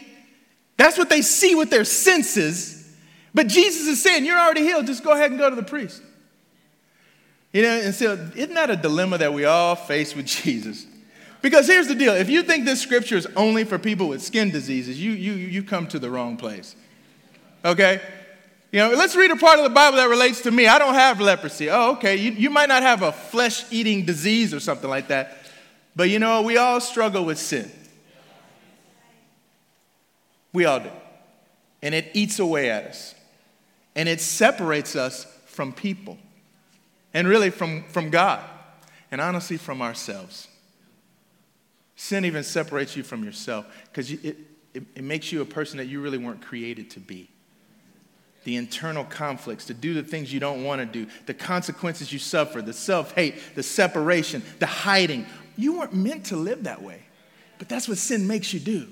That's 0.78 0.98
what 0.98 1.10
they 1.10 1.22
see 1.22 1.54
with 1.56 1.70
their 1.70 1.86
senses. 1.86 2.74
But 3.34 3.48
Jesus 3.48 3.88
is 3.88 4.02
saying, 4.02 4.26
You're 4.26 4.40
already 4.40 4.62
healed, 4.62 4.88
just 4.88 5.04
go 5.04 5.12
ahead 5.12 5.32
and 5.32 5.40
go 5.40 5.50
to 5.50 5.56
the 5.56 5.64
priest. 5.64 6.02
You 7.54 7.64
know, 7.64 7.70
and 7.70 7.94
so 7.94 8.14
isn't 8.36 8.54
that 8.54 8.70
a 8.70 8.76
dilemma 8.76 9.18
that 9.20 9.34
we 9.34 9.46
all 9.46 9.76
face 9.76 10.16
with 10.16 10.26
Jesus? 10.44 10.86
Because 11.42 11.68
here's 11.68 11.88
the 11.88 11.96
deal 11.96 12.14
if 12.14 12.30
you 12.30 12.42
think 12.44 12.66
this 12.66 12.82
scripture 12.82 13.16
is 13.16 13.28
only 13.36 13.64
for 13.64 13.78
people 13.78 14.08
with 14.08 14.22
skin 14.22 14.50
diseases, 14.50 15.02
you, 15.02 15.12
you, 15.12 15.34
you 15.34 15.64
come 15.64 15.88
to 15.88 16.00
the 16.00 16.10
wrong 16.10 16.38
place. 16.38 16.76
Okay? 17.64 18.02
You 18.72 18.80
know, 18.80 18.90
let's 18.92 19.16
read 19.16 19.32
a 19.32 19.36
part 19.36 19.60
of 19.60 19.64
the 19.64 19.70
Bible 19.70 19.98
that 19.98 20.10
relates 20.10 20.42
to 20.42 20.52
me. 20.52 20.68
I 20.68 20.78
don't 20.78 20.94
have 20.94 21.22
leprosy. 21.22 21.70
Oh, 21.70 21.94
okay. 21.94 22.18
You, 22.18 22.32
you 22.32 22.50
might 22.50 22.68
not 22.68 22.84
have 22.84 23.02
a 23.02 23.12
flesh 23.12 23.64
eating 23.72 24.06
disease 24.06 24.54
or 24.54 24.60
something 24.60 24.90
like 24.90 25.08
that. 25.08 25.38
But 25.96 26.10
you 26.10 26.20
know, 26.20 26.42
we 26.42 26.58
all 26.58 26.82
struggle 26.82 27.24
with 27.26 27.40
sin. 27.40 27.72
We 30.52 30.66
all 30.66 30.80
do. 30.80 30.92
And 31.82 31.96
it 31.96 32.12
eats 32.14 32.40
away 32.40 32.70
at 32.70 32.84
us. 32.84 33.16
And 33.96 34.10
it 34.10 34.20
separates 34.20 34.96
us 34.96 35.26
from 35.46 35.72
people. 35.72 36.18
And 37.14 37.28
really 37.28 37.50
from, 37.50 37.84
from 37.86 38.10
God. 38.10 38.44
And 39.12 39.22
honestly, 39.22 39.58
from 39.58 39.82
ourselves. 39.82 40.48
Sin 41.96 42.26
even 42.26 42.44
separates 42.44 42.96
you 42.96 43.04
from 43.04 43.24
yourself 43.24 43.66
because 43.86 44.12
it, 44.12 44.38
it, 44.74 44.84
it 44.94 45.04
makes 45.04 45.32
you 45.32 45.42
a 45.42 45.46
person 45.46 45.78
that 45.78 45.86
you 45.86 46.02
really 46.02 46.18
weren't 46.18 46.42
created 46.42 46.92
to 46.92 47.00
be 47.00 47.30
the 48.48 48.56
internal 48.56 49.04
conflicts, 49.04 49.66
to 49.66 49.74
do 49.74 49.94
the 49.94 50.02
things 50.02 50.32
you 50.32 50.40
don't 50.40 50.64
want 50.64 50.80
to 50.80 50.86
do, 50.86 51.06
the 51.26 51.34
consequences 51.34 52.14
you 52.14 52.18
suffer, 52.18 52.62
the 52.62 52.72
self 52.72 53.14
hate, 53.14 53.36
the 53.56 53.62
separation, 53.62 54.42
the 54.60 54.66
hiding. 54.66 55.26
You 55.58 55.80
weren't 55.80 55.94
meant 55.94 56.28
to 56.28 56.38
live 56.38 56.64
that 56.64 56.82
way, 56.82 57.02
but 57.60 57.68
that's 57.68 57.90
what 57.90 57.98
sin 57.98 58.26
makes 58.26 58.54
you 58.54 58.62
do. 58.62 58.88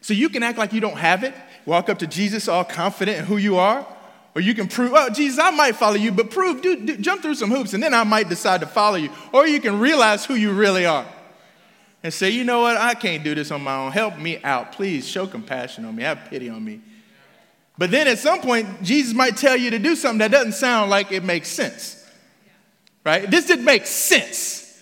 So 0.00 0.14
you 0.14 0.30
can 0.30 0.42
act 0.42 0.56
like 0.56 0.72
you 0.72 0.80
don't 0.80 0.96
have 0.96 1.24
it, 1.24 1.34
walk 1.66 1.90
up 1.90 1.98
to 1.98 2.06
Jesus 2.06 2.48
all 2.48 2.64
confident 2.64 3.18
in 3.18 3.24
who 3.26 3.36
you 3.36 3.58
are, 3.58 3.86
or 4.34 4.40
you 4.40 4.54
can 4.54 4.66
prove, 4.66 4.92
oh, 4.94 5.10
Jesus, 5.10 5.38
I 5.38 5.50
might 5.50 5.76
follow 5.76 5.96
you, 5.96 6.10
but 6.10 6.30
prove, 6.30 6.62
do, 6.62 6.86
do, 6.86 6.96
jump 6.96 7.20
through 7.20 7.34
some 7.34 7.50
hoops, 7.50 7.74
and 7.74 7.82
then 7.82 7.92
I 7.92 8.04
might 8.04 8.30
decide 8.30 8.62
to 8.62 8.66
follow 8.66 8.96
you. 8.96 9.10
Or 9.30 9.46
you 9.46 9.60
can 9.60 9.78
realize 9.78 10.24
who 10.24 10.36
you 10.36 10.54
really 10.54 10.86
are 10.86 11.04
and 12.02 12.14
say, 12.14 12.30
you 12.30 12.44
know 12.44 12.62
what, 12.62 12.78
I 12.78 12.94
can't 12.94 13.22
do 13.22 13.34
this 13.34 13.50
on 13.50 13.60
my 13.60 13.76
own. 13.76 13.92
Help 13.92 14.16
me 14.16 14.42
out. 14.42 14.72
Please 14.72 15.06
show 15.06 15.26
compassion 15.26 15.84
on 15.84 15.94
me, 15.94 16.02
have 16.02 16.30
pity 16.30 16.48
on 16.48 16.64
me. 16.64 16.80
But 17.80 17.90
then 17.90 18.08
at 18.08 18.18
some 18.18 18.42
point, 18.42 18.82
Jesus 18.82 19.14
might 19.14 19.38
tell 19.38 19.56
you 19.56 19.70
to 19.70 19.78
do 19.78 19.96
something 19.96 20.18
that 20.18 20.30
doesn't 20.30 20.52
sound 20.52 20.90
like 20.90 21.12
it 21.12 21.24
makes 21.24 21.48
sense. 21.48 22.06
Right? 23.06 23.30
This 23.30 23.46
didn't 23.46 23.64
make 23.64 23.86
sense. 23.86 24.78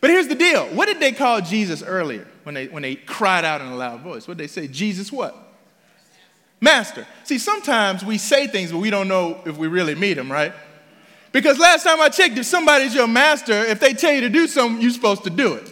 But 0.00 0.08
here's 0.08 0.26
the 0.26 0.34
deal. 0.34 0.64
What 0.68 0.86
did 0.86 1.00
they 1.00 1.12
call 1.12 1.42
Jesus 1.42 1.82
earlier 1.82 2.26
when 2.44 2.54
they, 2.54 2.68
when 2.68 2.82
they 2.82 2.94
cried 2.94 3.44
out 3.44 3.60
in 3.60 3.66
a 3.66 3.76
loud 3.76 4.00
voice? 4.00 4.26
What 4.26 4.38
did 4.38 4.44
they 4.44 4.48
say? 4.48 4.68
Jesus 4.68 5.12
what? 5.12 5.36
Master. 6.62 7.06
See, 7.24 7.36
sometimes 7.36 8.06
we 8.06 8.16
say 8.16 8.46
things, 8.46 8.72
but 8.72 8.78
we 8.78 8.88
don't 8.88 9.08
know 9.08 9.42
if 9.44 9.58
we 9.58 9.68
really 9.68 9.94
meet 9.94 10.16
him, 10.16 10.32
right? 10.32 10.54
Because 11.32 11.58
last 11.58 11.84
time 11.84 12.00
I 12.00 12.08
checked, 12.08 12.38
if 12.38 12.46
somebody's 12.46 12.94
your 12.94 13.06
master, 13.06 13.52
if 13.52 13.80
they 13.80 13.92
tell 13.92 14.14
you 14.14 14.22
to 14.22 14.30
do 14.30 14.46
something, 14.46 14.80
you're 14.80 14.92
supposed 14.92 15.24
to 15.24 15.30
do 15.30 15.56
it. 15.56 15.69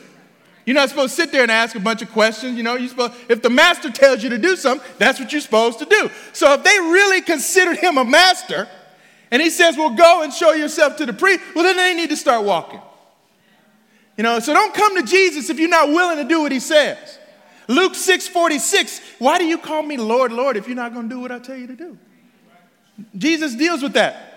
You're 0.68 0.74
not 0.74 0.90
supposed 0.90 1.16
to 1.16 1.22
sit 1.22 1.32
there 1.32 1.40
and 1.40 1.50
ask 1.50 1.76
a 1.76 1.80
bunch 1.80 2.02
of 2.02 2.12
questions. 2.12 2.58
You 2.58 2.62
know, 2.62 2.74
you're 2.74 2.90
supposed, 2.90 3.14
if 3.30 3.40
the 3.40 3.48
master 3.48 3.90
tells 3.90 4.22
you 4.22 4.28
to 4.28 4.36
do 4.36 4.54
something, 4.54 4.86
that's 4.98 5.18
what 5.18 5.32
you're 5.32 5.40
supposed 5.40 5.78
to 5.78 5.86
do. 5.86 6.10
So 6.34 6.52
if 6.52 6.62
they 6.62 6.78
really 6.78 7.22
considered 7.22 7.78
him 7.78 7.96
a 7.96 8.04
master, 8.04 8.68
and 9.30 9.40
he 9.40 9.48
says, 9.48 9.78
well, 9.78 9.94
go 9.94 10.22
and 10.22 10.30
show 10.30 10.52
yourself 10.52 10.98
to 10.98 11.06
the 11.06 11.14
priest, 11.14 11.40
well, 11.54 11.64
then 11.64 11.78
they 11.78 11.94
need 11.94 12.10
to 12.10 12.18
start 12.18 12.44
walking. 12.44 12.82
You 14.18 14.24
know, 14.24 14.40
so 14.40 14.52
don't 14.52 14.74
come 14.74 14.94
to 14.96 15.04
Jesus 15.04 15.48
if 15.48 15.58
you're 15.58 15.70
not 15.70 15.88
willing 15.88 16.18
to 16.18 16.24
do 16.24 16.42
what 16.42 16.52
he 16.52 16.60
says. 16.60 17.18
Luke 17.66 17.94
6 17.94 18.28
46, 18.28 19.00
why 19.20 19.38
do 19.38 19.46
you 19.46 19.56
call 19.56 19.82
me 19.82 19.96
Lord, 19.96 20.32
Lord, 20.32 20.58
if 20.58 20.66
you're 20.66 20.76
not 20.76 20.92
going 20.92 21.08
to 21.08 21.14
do 21.14 21.18
what 21.18 21.32
I 21.32 21.38
tell 21.38 21.56
you 21.56 21.68
to 21.68 21.76
do? 21.76 21.96
Jesus 23.16 23.54
deals 23.54 23.82
with 23.82 23.94
that. 23.94 24.27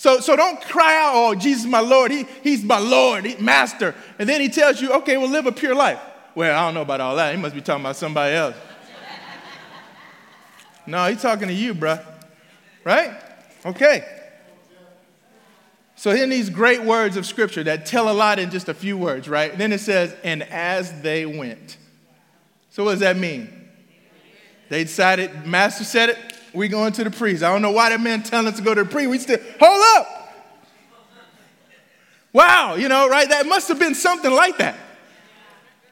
So, 0.00 0.18
so 0.20 0.34
don't 0.34 0.58
cry 0.62 0.96
out, 0.96 1.12
oh, 1.14 1.34
Jesus, 1.34 1.66
my 1.66 1.80
Lord. 1.80 2.10
He, 2.10 2.24
he's 2.42 2.64
my 2.64 2.78
Lord, 2.78 3.26
he, 3.26 3.36
Master. 3.36 3.94
And 4.18 4.26
then 4.26 4.40
he 4.40 4.48
tells 4.48 4.80
you, 4.80 4.94
okay, 4.94 5.18
well, 5.18 5.28
live 5.28 5.44
a 5.44 5.52
pure 5.52 5.74
life. 5.74 6.00
Well, 6.34 6.58
I 6.58 6.64
don't 6.64 6.72
know 6.72 6.80
about 6.80 7.02
all 7.02 7.16
that. 7.16 7.34
He 7.34 7.38
must 7.38 7.54
be 7.54 7.60
talking 7.60 7.82
about 7.82 7.96
somebody 7.96 8.34
else. 8.34 8.56
no, 10.86 11.04
he's 11.04 11.20
talking 11.20 11.48
to 11.48 11.52
you, 11.52 11.74
bruh. 11.74 12.02
Right? 12.82 13.10
Okay. 13.66 14.06
So, 15.96 16.12
in 16.12 16.30
these 16.30 16.48
great 16.48 16.82
words 16.82 17.18
of 17.18 17.26
scripture 17.26 17.62
that 17.64 17.84
tell 17.84 18.10
a 18.10 18.14
lot 18.14 18.38
in 18.38 18.50
just 18.50 18.70
a 18.70 18.74
few 18.74 18.96
words, 18.96 19.28
right? 19.28 19.52
And 19.52 19.60
then 19.60 19.70
it 19.70 19.80
says, 19.80 20.16
and 20.24 20.44
as 20.44 21.02
they 21.02 21.26
went. 21.26 21.76
So, 22.70 22.84
what 22.84 22.92
does 22.92 23.00
that 23.00 23.18
mean? 23.18 23.68
They 24.70 24.84
decided, 24.84 25.44
Master 25.44 25.84
said 25.84 26.08
it, 26.08 26.29
we 26.54 26.68
going 26.68 26.92
to 26.92 27.04
the 27.04 27.10
priest. 27.10 27.42
I 27.42 27.52
don't 27.52 27.62
know 27.62 27.72
why 27.72 27.90
that 27.90 28.00
man 28.00 28.22
telling 28.22 28.48
us 28.48 28.56
to 28.56 28.62
go 28.62 28.74
to 28.74 28.84
the 28.84 28.90
priest. 28.90 29.10
We 29.10 29.18
still, 29.18 29.38
hold 29.60 29.82
up. 29.98 30.16
Wow, 32.32 32.76
you 32.76 32.88
know, 32.88 33.08
right? 33.08 33.28
That 33.28 33.46
must 33.46 33.68
have 33.68 33.78
been 33.78 33.94
something 33.94 34.30
like 34.30 34.58
that. 34.58 34.78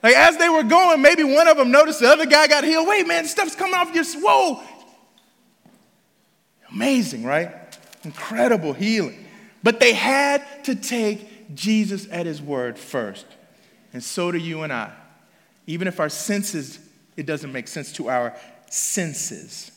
Like 0.02 0.14
as 0.14 0.36
they 0.36 0.48
were 0.48 0.62
going, 0.62 1.02
maybe 1.02 1.24
one 1.24 1.48
of 1.48 1.56
them 1.56 1.70
noticed 1.70 2.00
the 2.00 2.08
other 2.08 2.26
guy 2.26 2.46
got 2.46 2.64
healed. 2.64 2.86
Wait, 2.86 3.06
man, 3.06 3.26
stuff's 3.26 3.56
coming 3.56 3.74
off 3.74 3.92
your, 3.94 4.04
whoa. 4.04 4.62
Amazing, 6.70 7.24
right? 7.24 7.50
Incredible 8.04 8.72
healing. 8.72 9.26
But 9.62 9.80
they 9.80 9.92
had 9.92 10.44
to 10.64 10.76
take 10.76 11.54
Jesus 11.54 12.06
at 12.10 12.26
his 12.26 12.40
word 12.40 12.78
first. 12.78 13.26
And 13.92 14.02
so 14.02 14.30
do 14.30 14.38
you 14.38 14.62
and 14.62 14.72
I. 14.72 14.92
Even 15.66 15.88
if 15.88 15.98
our 15.98 16.08
senses, 16.08 16.78
it 17.16 17.26
doesn't 17.26 17.52
make 17.52 17.66
sense 17.66 17.92
to 17.94 18.08
our 18.08 18.36
senses. 18.70 19.72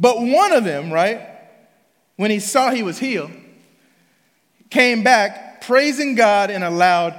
But 0.00 0.18
one 0.18 0.52
of 0.52 0.64
them, 0.64 0.90
right, 0.90 1.20
when 2.16 2.30
he 2.30 2.40
saw 2.40 2.70
he 2.70 2.82
was 2.82 2.98
healed, 2.98 3.30
came 4.70 5.04
back 5.04 5.60
praising 5.60 6.14
God 6.14 6.50
in 6.50 6.62
a 6.62 6.70
loud 6.70 7.14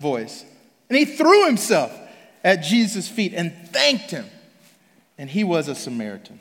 voice. 0.00 0.44
And 0.90 0.98
he 0.98 1.06
threw 1.06 1.46
himself 1.46 1.90
at 2.44 2.56
Jesus' 2.56 3.08
feet 3.08 3.32
and 3.32 3.52
thanked 3.68 4.10
him. 4.10 4.26
And 5.16 5.30
he 5.30 5.44
was 5.44 5.66
a 5.68 5.74
Samaritan. 5.74 6.38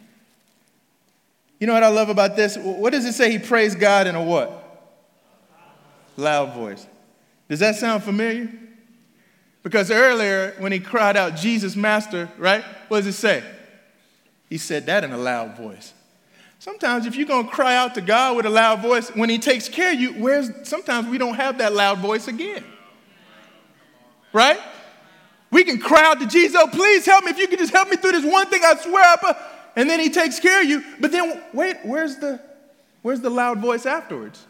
You 1.61 1.67
know 1.67 1.73
what 1.73 1.83
I 1.83 1.87
love 1.87 2.09
about 2.09 2.35
this? 2.35 2.57
What 2.57 2.91
does 2.91 3.05
it 3.05 3.13
say? 3.13 3.31
He 3.31 3.39
praised 3.39 3.79
God 3.79 4.05
in 4.05 4.15
a 4.15 4.21
what? 4.21 4.61
Loud 6.17 6.53
voice. 6.53 6.85
Does 7.47 7.59
that 7.59 7.75
sound 7.75 8.03
familiar? 8.03 8.51
Because 9.63 9.89
earlier, 9.89 10.55
when 10.59 10.73
he 10.73 10.79
cried 10.79 11.15
out, 11.15 11.37
Jesus, 11.37 11.77
Master, 11.77 12.29
right? 12.37 12.63
What 12.89 12.97
does 12.97 13.07
it 13.07 13.13
say? 13.13 13.43
He 14.49 14.57
said 14.57 14.85
that 14.85 15.03
in 15.03 15.11
a 15.11 15.17
loud 15.17 15.57
voice. 15.57 15.93
Sometimes 16.59 17.05
if 17.05 17.15
you're 17.15 17.27
going 17.27 17.45
to 17.45 17.51
cry 17.51 17.75
out 17.75 17.95
to 17.95 18.01
God 18.01 18.37
with 18.37 18.45
a 18.45 18.49
loud 18.49 18.81
voice, 18.81 19.09
when 19.09 19.29
he 19.29 19.37
takes 19.37 19.69
care 19.69 19.93
of 19.93 19.99
you, 19.99 20.13
where's 20.13 20.49
sometimes 20.63 21.07
we 21.07 21.17
don't 21.17 21.35
have 21.35 21.59
that 21.59 21.73
loud 21.73 21.99
voice 21.99 22.27
again. 22.27 22.63
Right? 24.33 24.59
We 25.51 25.63
can 25.63 25.79
cry 25.79 26.05
out 26.05 26.19
to 26.19 26.27
Jesus, 26.27 26.59
oh, 26.59 26.67
please 26.67 27.05
help 27.05 27.23
me. 27.23 27.31
If 27.31 27.37
you 27.37 27.47
could 27.47 27.59
just 27.59 27.71
help 27.71 27.89
me 27.89 27.97
through 27.97 28.13
this 28.13 28.25
one 28.25 28.47
thing, 28.47 28.61
I 28.63 28.75
swear. 28.75 29.03
I, 29.03 29.35
and 29.75 29.89
then 29.89 29.99
he 29.99 30.09
takes 30.09 30.39
care 30.39 30.61
of 30.61 30.67
you. 30.67 30.83
But 30.99 31.11
then 31.11 31.41
wait, 31.53 31.77
where's 31.83 32.17
the 32.17 32.41
where's 33.01 33.21
the 33.21 33.29
loud 33.29 33.59
voice 33.59 33.85
afterwards? 33.85 34.45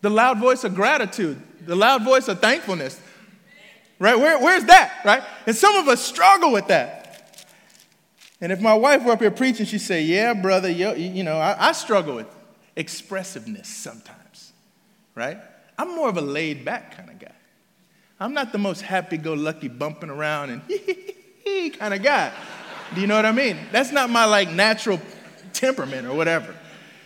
The 0.00 0.10
loud 0.10 0.38
voice 0.38 0.64
of 0.64 0.74
gratitude, 0.74 1.40
the 1.66 1.74
loud 1.74 2.04
voice 2.04 2.28
of 2.28 2.40
thankfulness. 2.40 3.00
Right? 3.98 4.18
Where, 4.18 4.38
where's 4.38 4.64
that? 4.64 5.00
Right? 5.04 5.22
And 5.46 5.56
some 5.56 5.76
of 5.76 5.88
us 5.88 6.00
struggle 6.00 6.52
with 6.52 6.68
that. 6.68 7.03
And 8.44 8.52
if 8.52 8.60
my 8.60 8.74
wife 8.74 9.02
were 9.02 9.12
up 9.12 9.22
here 9.22 9.30
preaching, 9.30 9.64
she'd 9.64 9.78
say, 9.78 10.02
Yeah, 10.02 10.34
brother, 10.34 10.68
you, 10.68 10.92
you 10.92 11.24
know, 11.24 11.38
I, 11.38 11.68
I 11.70 11.72
struggle 11.72 12.16
with 12.16 12.26
expressiveness 12.76 13.68
sometimes, 13.68 14.52
right? 15.14 15.38
I'm 15.78 15.96
more 15.96 16.10
of 16.10 16.18
a 16.18 16.20
laid 16.20 16.62
back 16.62 16.94
kind 16.94 17.08
of 17.08 17.18
guy. 17.18 17.32
I'm 18.20 18.34
not 18.34 18.52
the 18.52 18.58
most 18.58 18.82
happy 18.82 19.16
go 19.16 19.32
lucky 19.32 19.68
bumping 19.68 20.10
around 20.10 20.50
and 20.50 21.72
kind 21.78 21.94
of 21.94 22.02
guy. 22.02 22.34
Do 22.94 23.00
you 23.00 23.06
know 23.06 23.16
what 23.16 23.24
I 23.24 23.32
mean? 23.32 23.56
That's 23.72 23.92
not 23.92 24.10
my 24.10 24.26
like 24.26 24.50
natural 24.50 25.00
temperament 25.54 26.06
or 26.06 26.14
whatever. 26.14 26.54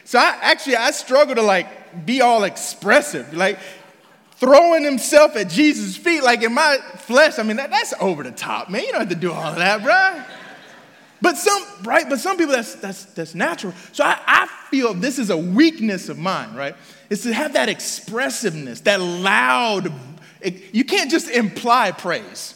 So 0.03 0.19
I 0.19 0.39
actually 0.41 0.75
I 0.75 0.91
struggle 0.91 1.37
to 1.37 1.43
like 1.43 2.05
be 2.05 2.21
all 2.21 2.43
expressive, 2.43 3.33
like 3.33 3.61
throwing 4.33 4.83
himself 4.83 5.37
at 5.37 5.51
Jesus' 5.51 5.97
feet, 5.97 6.25
like 6.25 6.43
in 6.43 6.53
my 6.53 6.79
flesh. 6.97 7.39
I 7.39 7.45
mean 7.45 7.59
that, 7.59 7.71
that's 7.71 7.95
over 8.01 8.25
the 8.25 8.33
top, 8.33 8.71
man. 8.71 8.83
You 8.83 8.91
don't 8.91 9.03
have 9.03 9.11
to 9.11 9.15
do 9.15 9.31
all 9.31 9.55
that, 9.55 9.85
bro. 9.85 10.25
But 11.21 11.37
some, 11.37 11.65
right? 11.83 12.09
But 12.09 12.21
some 12.21 12.37
people 12.37 12.55
that's 12.55 12.77
that's 12.77 13.05
that's 13.07 13.35
natural. 13.35 13.73
So 13.93 14.05
I, 14.05 14.19
I 14.27 14.47
feel 14.71 14.95
this 14.95 15.19
is 15.19 15.31
a 15.31 15.37
weakness 15.37 16.09
of 16.09 16.19
mine, 16.19 16.55
right? 16.55 16.77
Is 17.11 17.23
to 17.23 17.33
have 17.33 17.55
that 17.55 17.69
expressiveness, 17.69 18.81
that 18.81 19.01
loud. 19.01 19.93
You 20.73 20.85
can't 20.85 21.11
just 21.11 21.29
imply 21.29 21.91
praise. 21.91 22.55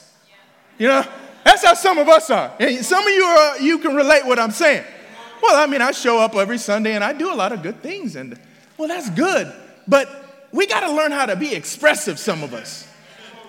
You 0.78 0.88
know, 0.88 1.04
that's 1.44 1.64
how 1.64 1.74
some 1.74 1.98
of 1.98 2.08
us 2.08 2.30
are. 2.30 2.52
And 2.60 2.84
some 2.84 3.04
of 3.04 3.12
you 3.12 3.24
are 3.24 3.58
you 3.60 3.78
can 3.78 3.96
relate 3.96 4.24
what 4.24 4.38
I'm 4.38 4.52
saying. 4.52 4.84
Well, 5.42 5.56
I 5.56 5.66
mean, 5.66 5.82
I 5.82 5.90
show 5.90 6.20
up 6.20 6.36
every 6.36 6.58
Sunday 6.58 6.94
and 6.94 7.02
I 7.02 7.12
do 7.12 7.32
a 7.32 7.34
lot 7.34 7.50
of 7.50 7.62
good 7.62 7.82
things, 7.82 8.14
and 8.14 8.38
well, 8.78 8.86
that's 8.86 9.10
good. 9.10 9.52
But 9.88 10.08
we 10.52 10.66
got 10.66 10.80
to 10.80 10.92
learn 10.92 11.10
how 11.10 11.26
to 11.26 11.34
be 11.34 11.54
expressive, 11.54 12.18
some 12.18 12.44
of 12.44 12.54
us. 12.54 12.86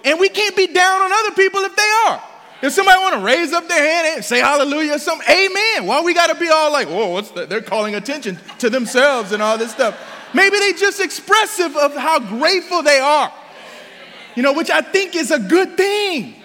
And 0.03 0.19
we 0.19 0.29
can't 0.29 0.55
be 0.55 0.67
down 0.67 1.01
on 1.01 1.11
other 1.11 1.35
people 1.35 1.61
if 1.61 1.75
they 1.75 1.91
are. 2.07 2.23
If 2.63 2.71
somebody 2.71 2.97
want 2.97 3.15
to 3.15 3.19
raise 3.19 3.51
up 3.51 3.67
their 3.67 3.85
hand 3.85 4.15
and 4.15 4.23
say 4.23 4.39
hallelujah 4.39 4.93
or 4.93 4.99
something, 4.99 5.27
amen. 5.29 5.85
Why 5.85 6.01
we 6.01 6.13
got 6.13 6.27
to 6.27 6.35
be 6.35 6.47
all 6.47 6.71
like, 6.71 6.87
whoa, 6.87 7.09
what's 7.09 7.29
that? 7.31 7.49
They're 7.49 7.61
calling 7.61 7.93
attention 7.93 8.39
to 8.59 8.69
themselves 8.69 9.33
and 9.33 9.43
all 9.43 9.57
this 9.57 9.71
stuff. 9.71 9.99
Maybe 10.33 10.57
they 10.57 10.71
just 10.71 11.01
expressive 11.01 11.75
of 11.75 11.93
how 11.93 12.19
grateful 12.19 12.81
they 12.81 12.99
are. 12.99 13.33
You 14.37 14.43
know, 14.43 14.53
which 14.53 14.69
I 14.69 14.79
think 14.79 15.13
is 15.13 15.29
a 15.29 15.39
good 15.39 15.75
thing. 15.75 16.35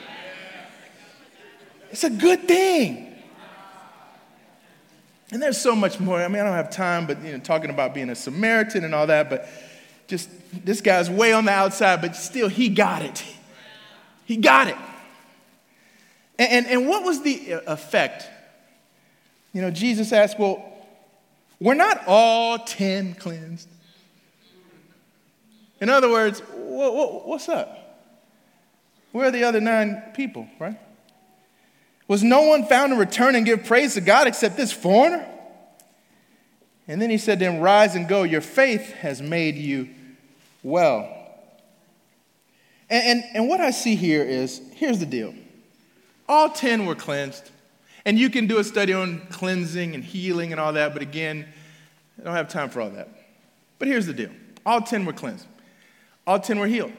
It's 1.93 2.03
a 2.03 2.11
good 2.11 2.49
thing. 2.49 3.15
And 5.31 5.41
there's 5.41 5.61
so 5.61 5.77
much 5.77 6.01
more. 6.01 6.21
I 6.21 6.27
mean, 6.27 6.41
I 6.41 6.45
don't 6.45 6.55
have 6.55 6.71
time, 6.71 7.07
but 7.07 7.23
you 7.23 7.31
know, 7.31 7.39
talking 7.39 7.71
about 7.71 7.95
being 7.95 8.11
a 8.11 8.17
Samaritan 8.17 8.83
and 8.83 8.93
all 8.93 9.07
that, 9.07 9.31
but 9.31 9.49
just 10.09 10.29
this 10.65 10.81
guy's 10.81 11.09
way 11.09 11.33
on 11.33 11.45
the 11.45 11.53
outside, 11.53 12.01
but 12.01 12.17
still 12.17 12.49
he 12.49 12.71
got 12.71 13.03
it. 13.03 13.25
He 14.25 14.37
got 14.37 14.67
it. 14.67 14.77
And, 16.38 16.52
and, 16.52 16.66
and 16.66 16.88
what 16.88 17.04
was 17.04 17.23
the 17.23 17.54
uh, 17.54 17.73
effect? 17.73 18.28
You 19.52 19.62
know, 19.62 19.71
Jesus 19.71 20.12
asked, 20.12 20.38
Well, 20.38 20.64
we're 21.61 21.75
not 21.75 22.04
all 22.07 22.59
10 22.59 23.14
cleansed. 23.14 23.68
In 25.80 25.88
other 25.88 26.09
words, 26.09 26.40
what, 26.40 26.95
what, 26.95 27.28
what's 27.28 27.49
up? 27.49 27.76
Where 29.12 29.28
are 29.28 29.30
the 29.30 29.45
other 29.45 29.61
nine 29.61 30.02
people, 30.14 30.49
right? 30.59 30.78
Was 32.07 32.23
no 32.23 32.42
one 32.42 32.64
found 32.66 32.92
to 32.92 32.97
return 32.97 33.35
and 33.35 33.45
give 33.45 33.64
praise 33.64 33.95
to 33.95 34.00
God 34.00 34.26
except 34.26 34.57
this 34.57 34.73
foreigner? 34.73 35.28
And 36.87 37.02
then 37.02 37.11
he 37.11 37.18
said 37.18 37.38
to 37.40 37.45
him, 37.45 37.61
Rise 37.61 37.95
and 37.95 38.09
go, 38.09 38.23
your 38.23 38.40
faith 38.40 38.92
has 38.95 39.21
made 39.21 39.57
you 39.57 39.90
well. 40.62 41.14
And, 42.88 43.04
and, 43.04 43.25
and 43.35 43.49
what 43.49 43.61
I 43.61 43.71
see 43.71 43.95
here 43.95 44.23
is 44.23 44.61
here's 44.75 44.99
the 44.99 45.07
deal 45.07 45.35
all 46.29 46.51
10 46.51 46.87
were 46.87 46.95
cleansed. 46.95 47.51
And 48.05 48.19
you 48.19 48.31
can 48.31 48.47
do 48.47 48.59
a 48.59 48.65
study 48.65 48.93
on 48.93 49.21
cleansing 49.31 49.95
and 49.95 50.03
healing 50.05 50.53
and 50.53 50.61
all 50.61 50.73
that, 50.75 50.93
but 50.93 51.03
again, 51.03 51.47
I 52.21 52.25
don't 52.25 52.35
have 52.35 52.49
time 52.49 52.71
for 52.71 52.81
all 52.81 52.91
that. 52.91 53.09
But 53.79 53.89
here's 53.89 54.07
the 54.07 54.15
deal 54.15 54.31
all 54.65 54.81
10 54.81 55.05
were 55.05 55.13
cleansed, 55.13 55.47
all 56.27 56.41
10 56.41 56.59
were 56.59 56.67
healed. 56.67 56.93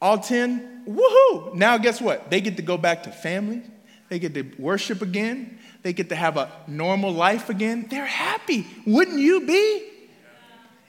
All 0.00 0.18
10, 0.18 0.84
woohoo! 0.86 1.54
Now, 1.54 1.78
guess 1.78 2.02
what? 2.02 2.30
They 2.30 2.42
get 2.42 2.56
to 2.56 2.62
go 2.62 2.76
back 2.76 3.04
to 3.04 3.10
family, 3.10 3.62
they 4.08 4.18
get 4.18 4.34
to 4.34 4.42
worship 4.58 5.00
again, 5.00 5.58
they 5.82 5.92
get 5.92 6.10
to 6.10 6.16
have 6.16 6.36
a 6.36 6.50
normal 6.66 7.12
life 7.12 7.48
again. 7.48 7.86
They're 7.88 8.04
happy. 8.04 8.66
Wouldn't 8.86 9.18
you 9.18 9.46
be? 9.46 9.88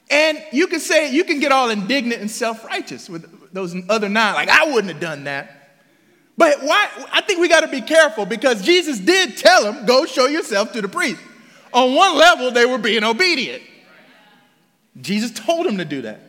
And 0.09 0.43
you 0.51 0.67
can 0.67 0.79
say, 0.79 1.11
you 1.11 1.23
can 1.23 1.39
get 1.39 1.51
all 1.51 1.69
indignant 1.69 2.21
and 2.21 2.29
self 2.29 2.65
righteous 2.65 3.09
with 3.09 3.53
those 3.53 3.75
other 3.89 4.09
nine, 4.09 4.33
like, 4.33 4.49
I 4.49 4.71
wouldn't 4.71 4.91
have 4.91 5.01
done 5.01 5.23
that. 5.23 5.56
But 6.37 6.61
why? 6.61 6.87
I 7.11 7.21
think 7.21 7.39
we 7.39 7.49
got 7.49 7.61
to 7.61 7.67
be 7.67 7.81
careful 7.81 8.25
because 8.25 8.61
Jesus 8.61 8.99
did 8.99 9.37
tell 9.37 9.63
them, 9.63 9.85
go 9.85 10.05
show 10.05 10.27
yourself 10.27 10.71
to 10.73 10.81
the 10.81 10.87
priest. 10.87 11.19
On 11.73 11.95
one 11.95 12.15
level, 12.17 12.51
they 12.51 12.65
were 12.65 12.77
being 12.77 13.03
obedient. 13.03 13.63
Jesus 15.01 15.31
told 15.31 15.65
them 15.65 15.77
to 15.77 15.85
do 15.85 16.03
that. 16.03 16.21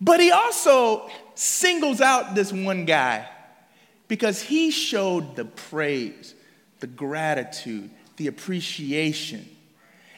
But 0.00 0.20
he 0.20 0.30
also 0.30 1.08
singles 1.34 2.00
out 2.00 2.34
this 2.34 2.52
one 2.52 2.84
guy 2.84 3.28
because 4.08 4.42
he 4.42 4.70
showed 4.70 5.36
the 5.36 5.44
praise, 5.44 6.34
the 6.80 6.86
gratitude, 6.86 7.90
the 8.16 8.26
appreciation. 8.26 9.48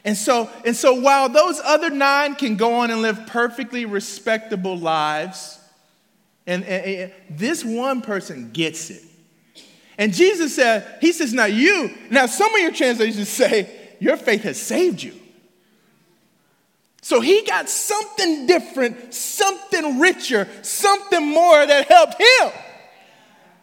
And 0.05 0.17
so, 0.17 0.51
and 0.65 0.75
so 0.75 0.95
while 0.95 1.29
those 1.29 1.61
other 1.61 1.91
nine 1.91 2.35
can 2.35 2.57
go 2.57 2.75
on 2.75 2.91
and 2.91 3.03
live 3.03 3.27
perfectly 3.27 3.85
respectable 3.85 4.77
lives, 4.77 5.58
and, 6.49 6.65
and, 6.65 6.85
and 6.85 7.13
this 7.31 7.65
one 7.65 8.01
person 8.03 8.51
gets 8.51 8.91
it. 8.91 9.03
And 9.99 10.15
Jesus 10.15 10.57
said, 10.57 10.99
He 11.01 11.13
says, 11.13 11.35
Now 11.35 11.45
you, 11.45 11.95
now 12.11 12.27
some 12.27 12.53
of 12.55 12.61
your 12.61 12.73
translations 12.73 13.29
say, 13.29 13.71
Your 14.01 14.17
faith 14.17 14.43
has 14.43 14.61
saved 14.61 15.03
you. 15.03 15.15
So 17.03 17.21
he 17.21 17.43
got 17.43 17.69
something 17.69 18.47
different, 18.47 19.15
something 19.15 19.99
richer, 19.99 20.49
something 20.63 21.27
more 21.27 21.65
that 21.65 21.89
helped 21.89 22.21
him 22.21 22.53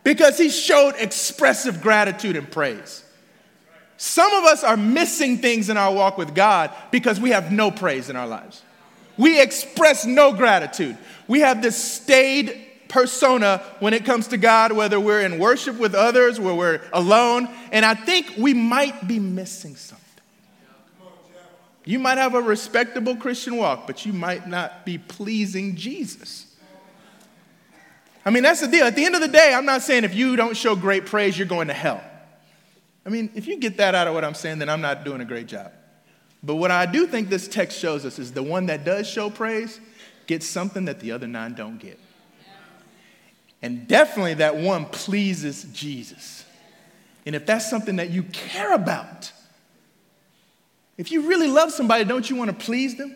because 0.04 0.38
he 0.38 0.50
showed 0.50 0.96
expressive 0.98 1.82
gratitude 1.82 2.36
and 2.36 2.50
praise. 2.50 3.04
Some 3.98 4.34
of 4.34 4.44
us 4.46 4.64
are 4.64 4.78
missing 4.78 5.38
things 5.38 5.70
in 5.70 5.78
our 5.78 5.94
walk 5.94 6.18
with 6.18 6.36
God 6.36 6.72
because 6.92 7.20
we 7.20 7.32
have 7.32 7.52
no 7.52 7.72
praise 7.72 8.10
in 8.10 8.16
our 8.16 8.28
lives. 8.28 8.62
We 9.18 9.42
express 9.42 10.06
no 10.06 10.34
gratitude. 10.34 10.98
We 11.28 11.40
have 11.40 11.62
this 11.62 11.82
staid 11.82 12.65
persona 12.88 13.64
when 13.80 13.94
it 13.94 14.06
comes 14.06 14.28
to 14.28 14.38
God, 14.38 14.72
whether 14.72 15.00
we're 15.00 15.22
in 15.22 15.40
worship 15.40 15.78
with 15.78 15.96
others, 15.96 16.40
where 16.40 16.56
we're 16.56 16.82
alone, 16.94 17.50
and 17.72 17.86
I 17.86 17.94
think 17.94 18.34
we 18.38 18.54
might 18.54 19.08
be 19.08 19.20
missing 19.20 19.76
something. 19.76 20.06
You 21.86 22.00
might 22.00 22.18
have 22.18 22.34
a 22.34 22.42
respectable 22.42 23.16
Christian 23.16 23.58
walk, 23.58 23.86
but 23.86 24.06
you 24.06 24.14
might 24.14 24.48
not 24.48 24.86
be 24.86 24.98
pleasing 24.98 25.76
Jesus. 25.76 26.48
I 28.26 28.32
mean, 28.32 28.42
that's 28.42 28.62
the 28.62 28.68
deal. 28.68 28.86
At 28.86 28.96
the 28.96 29.06
end 29.06 29.14
of 29.14 29.22
the 29.22 29.28
day, 29.28 29.54
I'm 29.54 29.66
not 29.66 29.84
saying 29.84 30.04
if 30.04 30.16
you 30.16 30.36
don't 30.36 30.58
show 30.58 30.76
great 30.76 31.06
praise, 31.06 31.38
you're 31.38 31.48
going 31.48 31.68
to 31.68 31.76
hell. 31.76 32.04
I 33.06 33.10
mean, 33.10 33.30
if 33.36 33.46
you 33.46 33.58
get 33.58 33.78
that 33.78 33.94
out 33.94 34.08
of 34.08 34.16
what 34.16 34.26
I'm 34.26 34.34
saying, 34.34 34.58
then 34.58 34.68
I'm 34.68 34.82
not 34.82 35.06
doing 35.06 35.22
a 35.22 35.26
great 35.26 35.46
job. 35.46 35.72
But 36.42 36.56
what 36.56 36.72
I 36.72 36.88
do 36.88 37.06
think 37.06 37.30
this 37.30 37.48
text 37.48 37.78
shows 37.78 38.04
us 38.04 38.18
is 38.18 38.32
the 38.32 38.42
one 38.42 38.66
that 38.66 38.84
does 38.84 39.08
show 39.08 39.30
praise 39.30 39.80
gets 40.26 40.48
something 40.48 40.86
that 40.86 41.00
the 41.00 41.12
other 41.12 41.28
nine 41.28 41.54
don't 41.54 41.78
get. 41.78 42.00
And 43.66 43.88
definitely 43.88 44.36
that 44.36 44.58
one 44.58 44.86
pleases 44.86 45.64
Jesus. 45.74 46.46
And 47.26 47.36
if 47.36 47.48
that's 47.48 47.68
something 47.68 47.96
that 47.96 48.12
you 48.12 48.22
care 48.22 48.76
about, 48.76 49.32
if 51.00 51.12
you 51.12 51.28
really 51.28 51.48
love 51.48 51.72
somebody, 51.72 52.04
don't 52.04 52.30
you 52.30 52.36
want 52.36 52.52
to 52.52 52.64
please 52.64 52.96
them? 52.96 53.16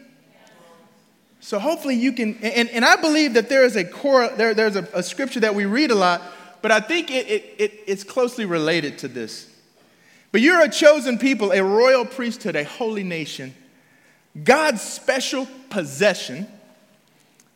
So 1.40 1.60
hopefully 1.60 1.94
you 1.94 2.14
can, 2.14 2.36
and, 2.42 2.68
and 2.70 2.84
I 2.84 2.96
believe 2.96 3.36
that 3.36 3.48
there 3.48 3.64
is 3.64 3.76
a 3.76 3.84
core, 3.84 4.28
there, 4.38 4.56
there's 4.56 4.76
a, 4.76 4.88
a 4.96 5.04
scripture 5.04 5.42
that 5.42 5.54
we 5.54 5.66
read 5.66 5.92
a 5.92 5.96
lot, 5.96 6.20
but 6.64 6.72
I 6.72 6.80
think 6.80 7.12
it, 7.12 7.28
it, 7.28 7.56
it, 7.60 7.80
it's 7.86 8.04
closely 8.04 8.46
related 8.46 8.98
to 8.98 9.08
this. 9.08 9.48
But 10.32 10.42
you're 10.42 10.64
a 10.64 10.70
chosen 10.70 11.20
people, 11.20 11.52
a 11.52 11.64
royal 11.64 12.06
priesthood, 12.06 12.56
a 12.56 12.64
holy 12.64 13.04
nation, 13.04 13.54
God's 14.44 14.82
special 14.82 15.48
possession, 15.70 16.48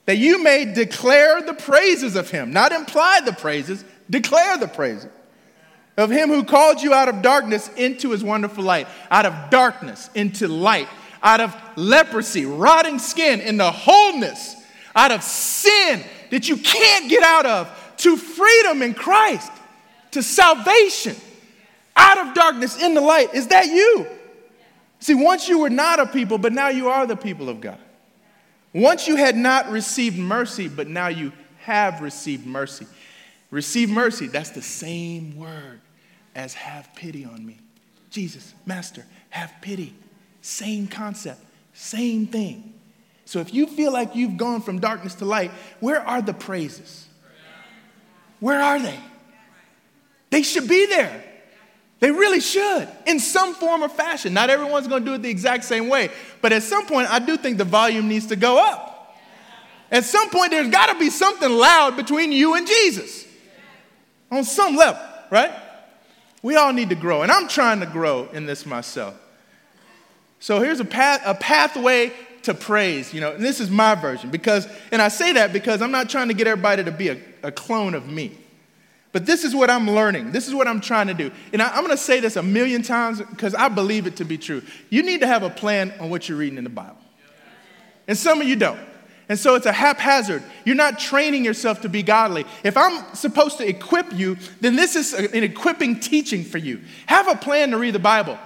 that 0.06 0.18
you 0.18 0.44
may 0.44 0.66
declare 0.66 1.42
the 1.42 1.54
praises 1.54 2.16
of 2.16 2.30
him, 2.30 2.52
not 2.52 2.72
imply 2.72 3.22
the 3.24 3.34
praises, 3.34 3.84
declare 4.10 4.58
the 4.58 4.68
praises 4.68 5.10
of 5.98 6.10
him 6.10 6.30
who 6.30 6.44
called 6.44 6.82
you 6.82 6.94
out 6.94 7.08
of 7.08 7.22
darkness 7.22 7.70
into 7.76 8.12
his 8.12 8.24
wonderful 8.24 8.64
light, 8.64 8.88
out 9.12 9.26
of 9.26 9.50
darkness 9.50 10.10
into 10.16 10.48
light, 10.48 10.88
out 11.22 11.40
of 11.40 11.56
leprosy, 11.76 12.46
rotting 12.46 13.00
skin, 13.00 13.40
into 13.42 13.70
wholeness, 13.70 14.56
out 14.96 15.12
of 15.12 15.24
sin 15.24 16.04
that 16.32 16.50
you 16.50 16.58
can't 16.58 17.10
get 17.10 17.24
out 17.24 17.46
of, 17.46 17.96
to 17.98 18.18
freedom 18.18 18.82
in 18.82 18.94
Christ, 18.94 19.52
to 20.12 20.24
salvation, 20.24 21.16
out 21.96 22.18
of 22.18 22.34
darkness 22.34 22.82
into 22.82 23.00
light. 23.00 23.34
Is 23.34 23.48
that 23.48 23.68
you? 23.68 24.08
See, 25.00 25.14
once 25.14 25.48
you 25.48 25.60
were 25.60 25.70
not 25.70 26.00
a 26.00 26.08
people, 26.08 26.38
but 26.38 26.54
now 26.54 26.70
you 26.70 26.90
are 26.90 27.06
the 27.06 27.16
people 27.16 27.50
of 27.50 27.62
God. 27.62 27.78
Once 28.74 29.08
you 29.08 29.16
had 29.16 29.36
not 29.36 29.70
received 29.70 30.18
mercy, 30.18 30.68
but 30.68 30.88
now 30.88 31.08
you 31.08 31.32
have 31.60 32.02
received 32.02 32.46
mercy. 32.46 32.88
Receive 33.52 33.90
mercy, 33.90 34.28
that's 34.28 34.50
the 34.50 34.62
same 34.62 35.38
word 35.38 35.80
as 36.36 36.56
have 36.56 36.90
pity 36.96 37.24
on 37.24 37.46
me. 37.46 37.60
Jesus, 38.10 38.54
Master, 38.66 39.06
have 39.30 39.54
pity. 39.62 39.94
Same 40.42 40.88
concept, 40.88 41.40
same 41.74 42.26
thing. 42.28 42.74
So 43.26 43.40
if 43.40 43.54
you 43.54 43.68
feel 43.68 43.94
like 43.94 44.16
you've 44.16 44.38
gone 44.38 44.62
from 44.62 44.80
darkness 44.80 45.16
to 45.16 45.26
light, 45.26 45.52
where 45.80 46.02
are 46.02 46.22
the 46.22 46.34
praises? 46.34 47.08
Where 48.40 48.62
are 48.62 48.80
they? 48.80 49.00
They 50.32 50.42
should 50.42 50.68
be 50.68 50.88
there. 50.88 51.24
They 52.04 52.12
really 52.12 52.42
should, 52.42 52.90
in 53.06 53.18
some 53.18 53.54
form 53.54 53.82
or 53.82 53.88
fashion. 53.88 54.34
Not 54.34 54.50
everyone's 54.50 54.90
going 54.90 55.06
to 55.06 55.10
do 55.10 55.16
it 55.16 55.22
the 55.22 55.30
exact 55.30 55.64
same 55.64 55.88
way, 55.88 56.10
but 56.42 56.52
at 56.52 56.62
some 56.62 56.86
point, 56.86 57.10
I 57.10 57.20
do 57.20 57.38
think 57.38 57.58
the 57.58 57.64
volume 57.64 58.10
needs 58.10 58.26
to 58.26 58.36
go 58.36 58.62
up. 58.62 59.16
At 59.90 60.04
some 60.04 60.30
point, 60.30 60.52
there's 60.52 60.68
got 60.68 60.92
to 60.92 61.00
be 61.00 61.10
something 61.10 61.50
loud 61.50 61.96
between 61.96 62.34
you 62.34 62.56
and 62.56 62.68
Jesus 62.68 63.26
on 64.30 64.44
some 64.44 64.76
level, 64.76 65.02
right? 65.32 65.54
We 66.42 66.58
all 66.58 66.74
need 66.74 66.90
to 66.90 66.96
grow, 66.96 67.22
and 67.22 67.32
I'm 67.32 67.48
trying 67.48 67.80
to 67.80 67.86
grow 67.86 68.28
in 68.34 68.48
this 68.48 68.66
myself. 68.66 69.16
So 70.42 70.60
here's 70.60 70.82
a, 70.82 70.86
path, 70.86 71.22
a 71.26 71.36
pathway 71.36 72.12
to 72.42 72.54
praise, 72.54 73.14
you 73.14 73.22
know, 73.22 73.32
and 73.32 73.42
this 73.42 73.62
is 73.62 73.70
my 73.70 73.96
version 73.96 74.30
because, 74.30 74.68
and 74.92 75.02
I 75.02 75.08
say 75.08 75.32
that 75.32 75.54
because 75.54 75.82
I'm 75.82 75.92
not 75.92 76.10
trying 76.10 76.28
to 76.28 76.34
get 76.34 76.48
everybody 76.48 76.84
to 76.84 76.92
be 76.92 77.08
a, 77.08 77.18
a 77.44 77.52
clone 77.54 77.94
of 77.94 78.10
me. 78.10 78.40
But 79.14 79.28
this 79.28 79.44
is 79.44 79.56
what 79.56 79.70
I'm 79.70 79.90
learning. 79.90 80.32
This 80.32 80.48
is 80.48 80.56
what 80.56 80.68
I'm 80.68 80.82
trying 80.82 81.08
to 81.08 81.14
do. 81.14 81.32
And 81.54 81.62
I, 81.62 81.78
am 81.78 81.86
going 81.86 81.96
to 81.96 82.04
say 82.04 82.20
this 82.20 82.36
a 82.36 82.44
million 82.44 82.82
times 82.82 83.22
because 83.22 83.54
I 83.54 83.70
believe 83.70 84.08
it 84.08 84.18
to 84.18 84.26
be 84.26 84.40
true. 84.40 84.64
You 84.90 85.04
need 85.04 85.22
to 85.22 85.28
have 85.28 85.44
a 85.44 85.52
plan 85.52 85.94
on 86.00 86.10
what 86.10 86.28
you're 86.28 86.38
reading 86.38 86.58
in 86.58 86.64
the 86.64 86.72
Bible. 86.72 86.98
And 88.08 88.18
some 88.18 88.42
of 88.42 88.48
you 88.48 88.56
don't. 88.56 88.80
And 89.30 89.38
so 89.38 89.54
it's 89.56 89.68
a 89.68 89.72
haphazard. 89.72 90.44
You're 90.66 90.76
not 90.76 91.00
training 91.00 91.46
yourself 91.46 91.82
to 91.82 91.90
be 91.90 92.02
godly. 92.02 92.46
If 92.64 92.76
I'm 92.76 93.16
supposed 93.16 93.60
to 93.60 93.68
equip 93.68 94.12
you, 94.12 94.38
then 94.62 94.76
this 94.76 94.96
is 94.96 95.14
an 95.14 95.44
equipping 95.44 96.00
teaching 96.00 96.44
for 96.44 96.58
you. 96.58 96.82
Have 97.06 97.28
a 97.28 97.36
plan 97.36 97.70
to 97.70 97.78
read 97.78 97.94
the 97.94 98.00
Bible. 98.00 98.38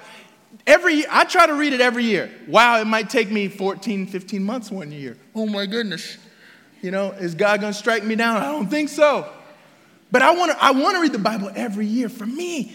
Every 0.67 1.05
I 1.09 1.23
try 1.23 1.47
to 1.47 1.53
read 1.53 1.71
it 1.71 1.79
every 1.79 2.03
year. 2.03 2.29
Wow, 2.47 2.79
it 2.81 2.85
might 2.85 3.09
take 3.09 3.31
me 3.31 3.47
14, 3.47 4.05
15 4.05 4.43
months 4.43 4.69
one 4.69 4.91
year. 4.91 5.17
Oh 5.33 5.45
my 5.45 5.65
goodness. 5.65 6.17
You 6.81 6.91
know, 6.91 7.11
is 7.11 7.35
God 7.35 7.61
going 7.61 7.73
to 7.73 7.79
strike 7.79 8.03
me 8.03 8.15
down? 8.15 8.37
I 8.37 8.51
don't 8.51 8.69
think 8.69 8.89
so. 8.89 9.31
But 10.11 10.21
I 10.21 10.31
want 10.31 10.51
to 10.51 10.63
I 10.63 10.71
want 10.71 10.95
to 10.95 11.01
read 11.01 11.13
the 11.13 11.19
Bible 11.19 11.51
every 11.55 11.85
year. 11.85 12.09
For 12.09 12.25
me, 12.25 12.71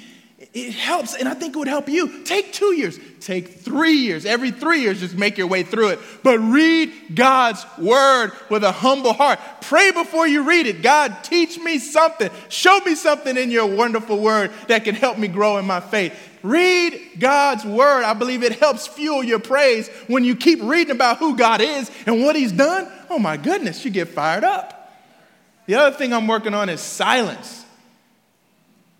It 0.53 0.75
helps, 0.75 1.14
and 1.14 1.29
I 1.29 1.35
think 1.35 1.55
it 1.55 1.59
would 1.59 1.68
help 1.68 1.88
you. 1.88 2.25
Take 2.25 2.53
two 2.53 2.75
years, 2.75 2.99
take 3.21 3.61
three 3.61 3.95
years. 3.95 4.27
Every 4.27 4.51
three 4.51 4.81
years, 4.81 5.01
just 5.01 5.16
make 5.16 5.38
your 5.38 5.47
way 5.47 5.62
through 5.62 5.90
it. 5.90 6.01
But 6.23 6.40
read 6.40 6.92
God's 7.14 7.64
word 7.79 8.33
with 8.51 8.64
a 8.64 8.73
humble 8.73 9.12
heart. 9.12 9.38
Pray 9.62 9.92
before 9.92 10.27
you 10.27 10.42
read 10.42 10.66
it. 10.66 10.83
God, 10.83 11.16
teach 11.23 11.59
me 11.59 11.79
something. 11.79 12.29
Show 12.49 12.81
me 12.81 12.97
something 12.97 13.37
in 13.37 13.51
your 13.51 13.66
wonderful 13.66 14.18
word 14.18 14.51
that 14.66 14.85
can 14.85 14.95
help 14.97 15.16
me 15.16 15.29
grow 15.29 15.59
in 15.59 15.64
my 15.64 15.81
faith. 15.81 16.12
Read 16.42 17.01
God's 17.21 17.64
word. 17.64 18.03
I 18.03 18.12
believe 18.12 18.42
it 18.42 18.59
helps 18.59 18.88
fuel 18.88 19.23
your 19.23 19.38
praise 19.38 19.88
when 20.09 20.25
you 20.25 20.35
keep 20.35 20.61
reading 20.61 20.90
about 20.90 21.18
who 21.18 21.37
God 21.37 21.61
is 21.61 21.88
and 22.05 22.25
what 22.25 22.35
He's 22.35 22.53
done. 22.53 22.90
Oh 23.09 23.21
my 23.21 23.37
goodness, 23.37 23.85
you 23.85 23.92
get 23.92 24.09
fired 24.09 24.42
up. 24.42 24.82
The 25.66 25.75
other 25.77 25.96
thing 25.96 26.12
I'm 26.12 26.27
working 26.27 26.55
on 26.55 26.68
is 26.68 26.81
silence. 26.81 27.64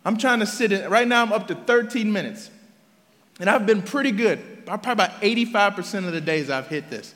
I'm 0.05 0.17
trying 0.17 0.41
to 0.41 0.47
sit 0.47 0.73
in, 0.73 0.91
right 0.91 1.07
now 1.07 1.23
I'm 1.23 1.33
up 1.33 1.49
to 1.49 1.55
13 1.55 2.13
minutes. 2.13 2.51
And 3.41 3.49
I've 3.49 3.67
been 3.67 3.83
pretty 3.83 4.13
good. 4.13 4.67
Probably 4.67 4.93
about 4.93 5.21
85% 5.23 6.07
of 6.07 6.13
the 6.13 6.21
days 6.21 6.51
I've 6.51 6.69
hit 6.69 6.91
this. 6.91 7.15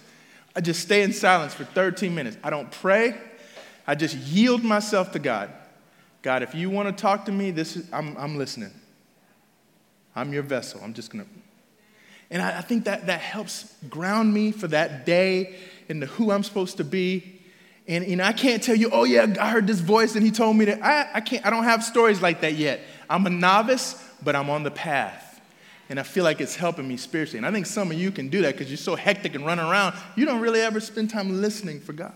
I 0.55 0.61
just 0.61 0.81
stay 0.81 1.03
in 1.03 1.13
silence 1.13 1.55
for 1.55 1.65
13 1.65 2.15
minutes. 2.15 2.37
I 2.43 2.51
don't 2.51 2.71
pray. 2.71 3.17
I 3.87 3.95
just 3.95 4.17
yield 4.17 4.65
myself 4.65 5.13
to 5.13 5.19
God. 5.19 5.53
God, 6.23 6.43
if 6.43 6.55
you 6.55 6.71
want 6.71 6.89
to 6.89 7.01
talk 7.01 7.27
to 7.27 7.33
me, 7.33 7.51
this 7.51 7.77
is, 7.77 7.89
I'm, 7.93 8.17
I'm 8.17 8.37
listening. 8.37 8.73
I'm 10.17 10.33
your 10.33 10.43
vessel. 10.43 10.81
I'm 10.83 10.95
just 10.95 11.13
going 11.13 11.25
to. 11.25 11.31
And 12.31 12.43
I, 12.43 12.59
I 12.59 12.61
think 12.63 12.85
that, 12.87 13.07
that 13.07 13.21
helps 13.21 13.73
ground 13.89 14.33
me 14.33 14.51
for 14.51 14.67
that 14.69 15.07
day 15.07 15.55
into 15.89 16.07
who 16.07 16.33
I'm 16.33 16.43
supposed 16.43 16.79
to 16.79 16.85
be 16.85 17.36
and 17.89 18.09
know, 18.17 18.25
I 18.25 18.33
can't 18.33 18.63
tell 18.63 18.75
you, 18.75 18.91
oh 18.91 19.05
yeah, 19.05 19.35
I 19.41 19.51
heard 19.51 19.67
this 19.67 19.79
voice 19.79 20.17
and 20.17 20.25
he 20.25 20.31
told 20.31 20.57
me 20.57 20.65
that. 20.65 20.83
I, 20.83 21.09
I 21.15 21.21
can't, 21.21 21.47
I 21.47 21.51
don't 21.51 21.65
have 21.65 21.85
stories 21.85 22.21
like 22.21 22.41
that 22.41 22.55
yet. 22.55 22.81
I'm 23.09 23.25
a 23.27 23.31
novice, 23.31 24.03
but 24.23 24.35
I'm 24.35 24.51
on 24.51 24.65
the 24.65 24.71
path. 24.71 25.41
And 25.89 26.01
I 26.01 26.03
feel 26.03 26.25
like 26.25 26.41
it's 26.41 26.57
helping 26.57 26.89
me 26.89 26.97
spiritually. 26.97 27.39
And 27.39 27.47
I 27.47 27.53
think 27.53 27.67
some 27.67 27.93
of 27.93 27.97
you 27.97 28.11
can 28.11 28.29
do 28.29 28.43
that 28.43 28.55
because 28.55 28.69
you're 28.69 28.77
so 28.77 28.97
hectic 28.97 29.37
and 29.37 29.47
running 29.47 29.65
around, 29.65 29.95
you 30.17 30.25
don't 30.27 30.41
really 30.41 30.61
ever 30.61 30.81
spend 30.81 31.11
time 31.11 31.41
listening 31.41 31.79
for 31.81 31.93
God. 31.93 32.13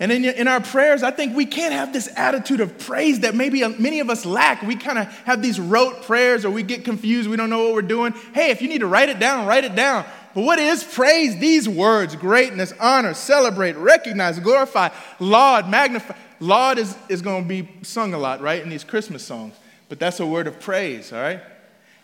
And 0.00 0.12
in, 0.12 0.24
in 0.24 0.46
our 0.46 0.60
prayers, 0.60 1.02
I 1.02 1.10
think 1.10 1.34
we 1.36 1.44
can't 1.44 1.72
have 1.72 1.92
this 1.92 2.08
attitude 2.16 2.60
of 2.60 2.78
praise 2.78 3.20
that 3.20 3.34
maybe 3.34 3.64
uh, 3.64 3.70
many 3.70 3.98
of 3.98 4.10
us 4.10 4.24
lack. 4.24 4.62
We 4.62 4.76
kind 4.76 4.98
of 4.98 5.06
have 5.24 5.42
these 5.42 5.58
rote 5.58 6.02
prayers 6.02 6.44
or 6.44 6.50
we 6.50 6.62
get 6.62 6.84
confused, 6.84 7.28
we 7.28 7.36
don't 7.36 7.50
know 7.50 7.64
what 7.64 7.74
we're 7.74 7.82
doing. 7.82 8.14
Hey, 8.32 8.50
if 8.50 8.62
you 8.62 8.68
need 8.68 8.78
to 8.78 8.86
write 8.86 9.08
it 9.08 9.18
down, 9.18 9.46
write 9.46 9.64
it 9.64 9.74
down. 9.74 10.04
But 10.38 10.44
what 10.44 10.60
is 10.60 10.84
praise? 10.84 11.36
These 11.40 11.68
words 11.68 12.14
greatness, 12.14 12.72
honor, 12.78 13.12
celebrate, 13.12 13.72
recognize, 13.72 14.38
glorify, 14.38 14.90
laud, 15.18 15.68
magnify. 15.68 16.14
Laud 16.38 16.78
is, 16.78 16.96
is 17.08 17.22
going 17.22 17.42
to 17.42 17.48
be 17.48 17.68
sung 17.82 18.14
a 18.14 18.18
lot, 18.18 18.40
right, 18.40 18.62
in 18.62 18.68
these 18.68 18.84
Christmas 18.84 19.24
songs. 19.24 19.56
But 19.88 19.98
that's 19.98 20.20
a 20.20 20.26
word 20.26 20.46
of 20.46 20.60
praise, 20.60 21.12
all 21.12 21.20
right? 21.20 21.40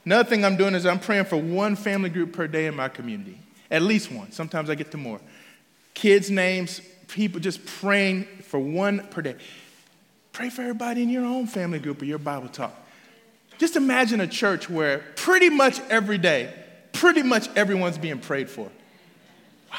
Another 0.05 0.29
thing 0.29 0.45
I'm 0.45 0.57
doing 0.57 0.75
is 0.75 0.85
I'm 0.85 0.99
praying 0.99 1.27
for 1.27 1.37
one 1.37 1.77
family 1.77 2.11
group 2.11 2.33
per 2.33 2.49
day 2.49 2.67
in 2.67 2.75
my 2.75 2.89
community, 2.89 3.39
at 3.71 3.83
least 3.83 4.11
one. 4.11 4.33
Sometimes 4.33 4.69
I 4.69 4.75
get 4.75 4.91
to 4.91 4.97
more. 4.97 5.21
Kids' 5.95 6.29
names, 6.29 6.81
people 7.07 7.39
just 7.39 7.65
praying 7.65 8.25
for 8.43 8.59
one 8.59 9.07
per 9.11 9.23
day. 9.23 9.37
Pray 10.33 10.51
for 10.51 10.63
everybody 10.63 11.05
in 11.05 11.09
your 11.09 11.25
own 11.25 11.47
family 11.47 11.79
group 11.79 12.03
or 12.03 12.07
your 12.07 12.19
Bible 12.19 12.49
talk. 12.49 12.75
Just 13.59 13.77
imagine 13.77 14.21
a 14.21 14.27
church 14.27 14.69
where 14.69 15.05
pretty 15.15 15.51
much 15.51 15.79
every 15.89 16.19
day 16.19 16.53
pretty 17.05 17.23
much 17.23 17.51
everyone's 17.55 17.99
being 17.99 18.19
prayed 18.19 18.49
for. 18.49 18.63
Wow. 19.71 19.79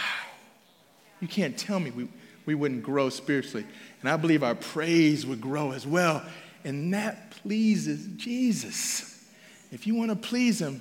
You 1.20 1.28
can't 1.28 1.58
tell 1.58 1.80
me 1.80 1.90
we, 1.90 2.08
we 2.46 2.54
wouldn't 2.54 2.84
grow 2.84 3.10
spiritually. 3.10 3.66
And 4.02 4.10
I 4.12 4.16
believe 4.16 4.44
our 4.44 4.54
praise 4.54 5.26
would 5.26 5.42
grow 5.42 5.72
as 5.72 5.88
well. 5.88 6.24
And 6.64 6.94
that 6.94 7.32
pleases 7.32 8.06
Jesus. 8.16 9.28
If 9.72 9.88
you 9.88 9.96
want 9.96 10.12
to 10.12 10.16
please 10.16 10.62
Him, 10.62 10.80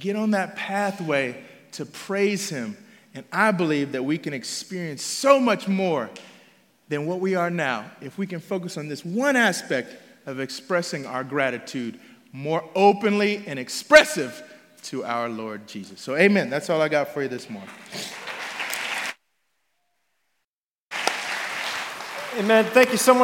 get 0.00 0.16
on 0.16 0.30
that 0.30 0.56
pathway 0.56 1.44
to 1.72 1.84
praise 1.84 2.48
Him. 2.48 2.78
And 3.12 3.26
I 3.30 3.50
believe 3.50 3.92
that 3.92 4.02
we 4.02 4.16
can 4.16 4.32
experience 4.32 5.02
so 5.02 5.38
much 5.38 5.68
more 5.68 6.08
than 6.88 7.04
what 7.04 7.20
we 7.20 7.34
are 7.34 7.50
now 7.50 7.90
if 8.00 8.16
we 8.16 8.26
can 8.26 8.40
focus 8.40 8.78
on 8.78 8.88
this 8.88 9.04
one 9.04 9.36
aspect 9.36 9.94
of 10.24 10.40
expressing 10.40 11.04
our 11.04 11.24
gratitude 11.24 12.00
more 12.32 12.64
openly 12.74 13.44
and 13.46 13.58
expressive 13.58 14.42
to 14.84 15.04
our 15.04 15.28
Lord 15.28 15.66
Jesus. 15.66 16.00
So, 16.00 16.16
amen. 16.16 16.50
That's 16.50 16.70
all 16.70 16.80
I 16.80 16.88
got 16.88 17.08
for 17.08 17.22
you 17.22 17.28
this 17.28 17.48
morning. 17.50 17.70
Amen. 22.38 22.64
Thank 22.64 22.90
you 22.90 22.98
so 22.98 23.10
much. 23.10 23.12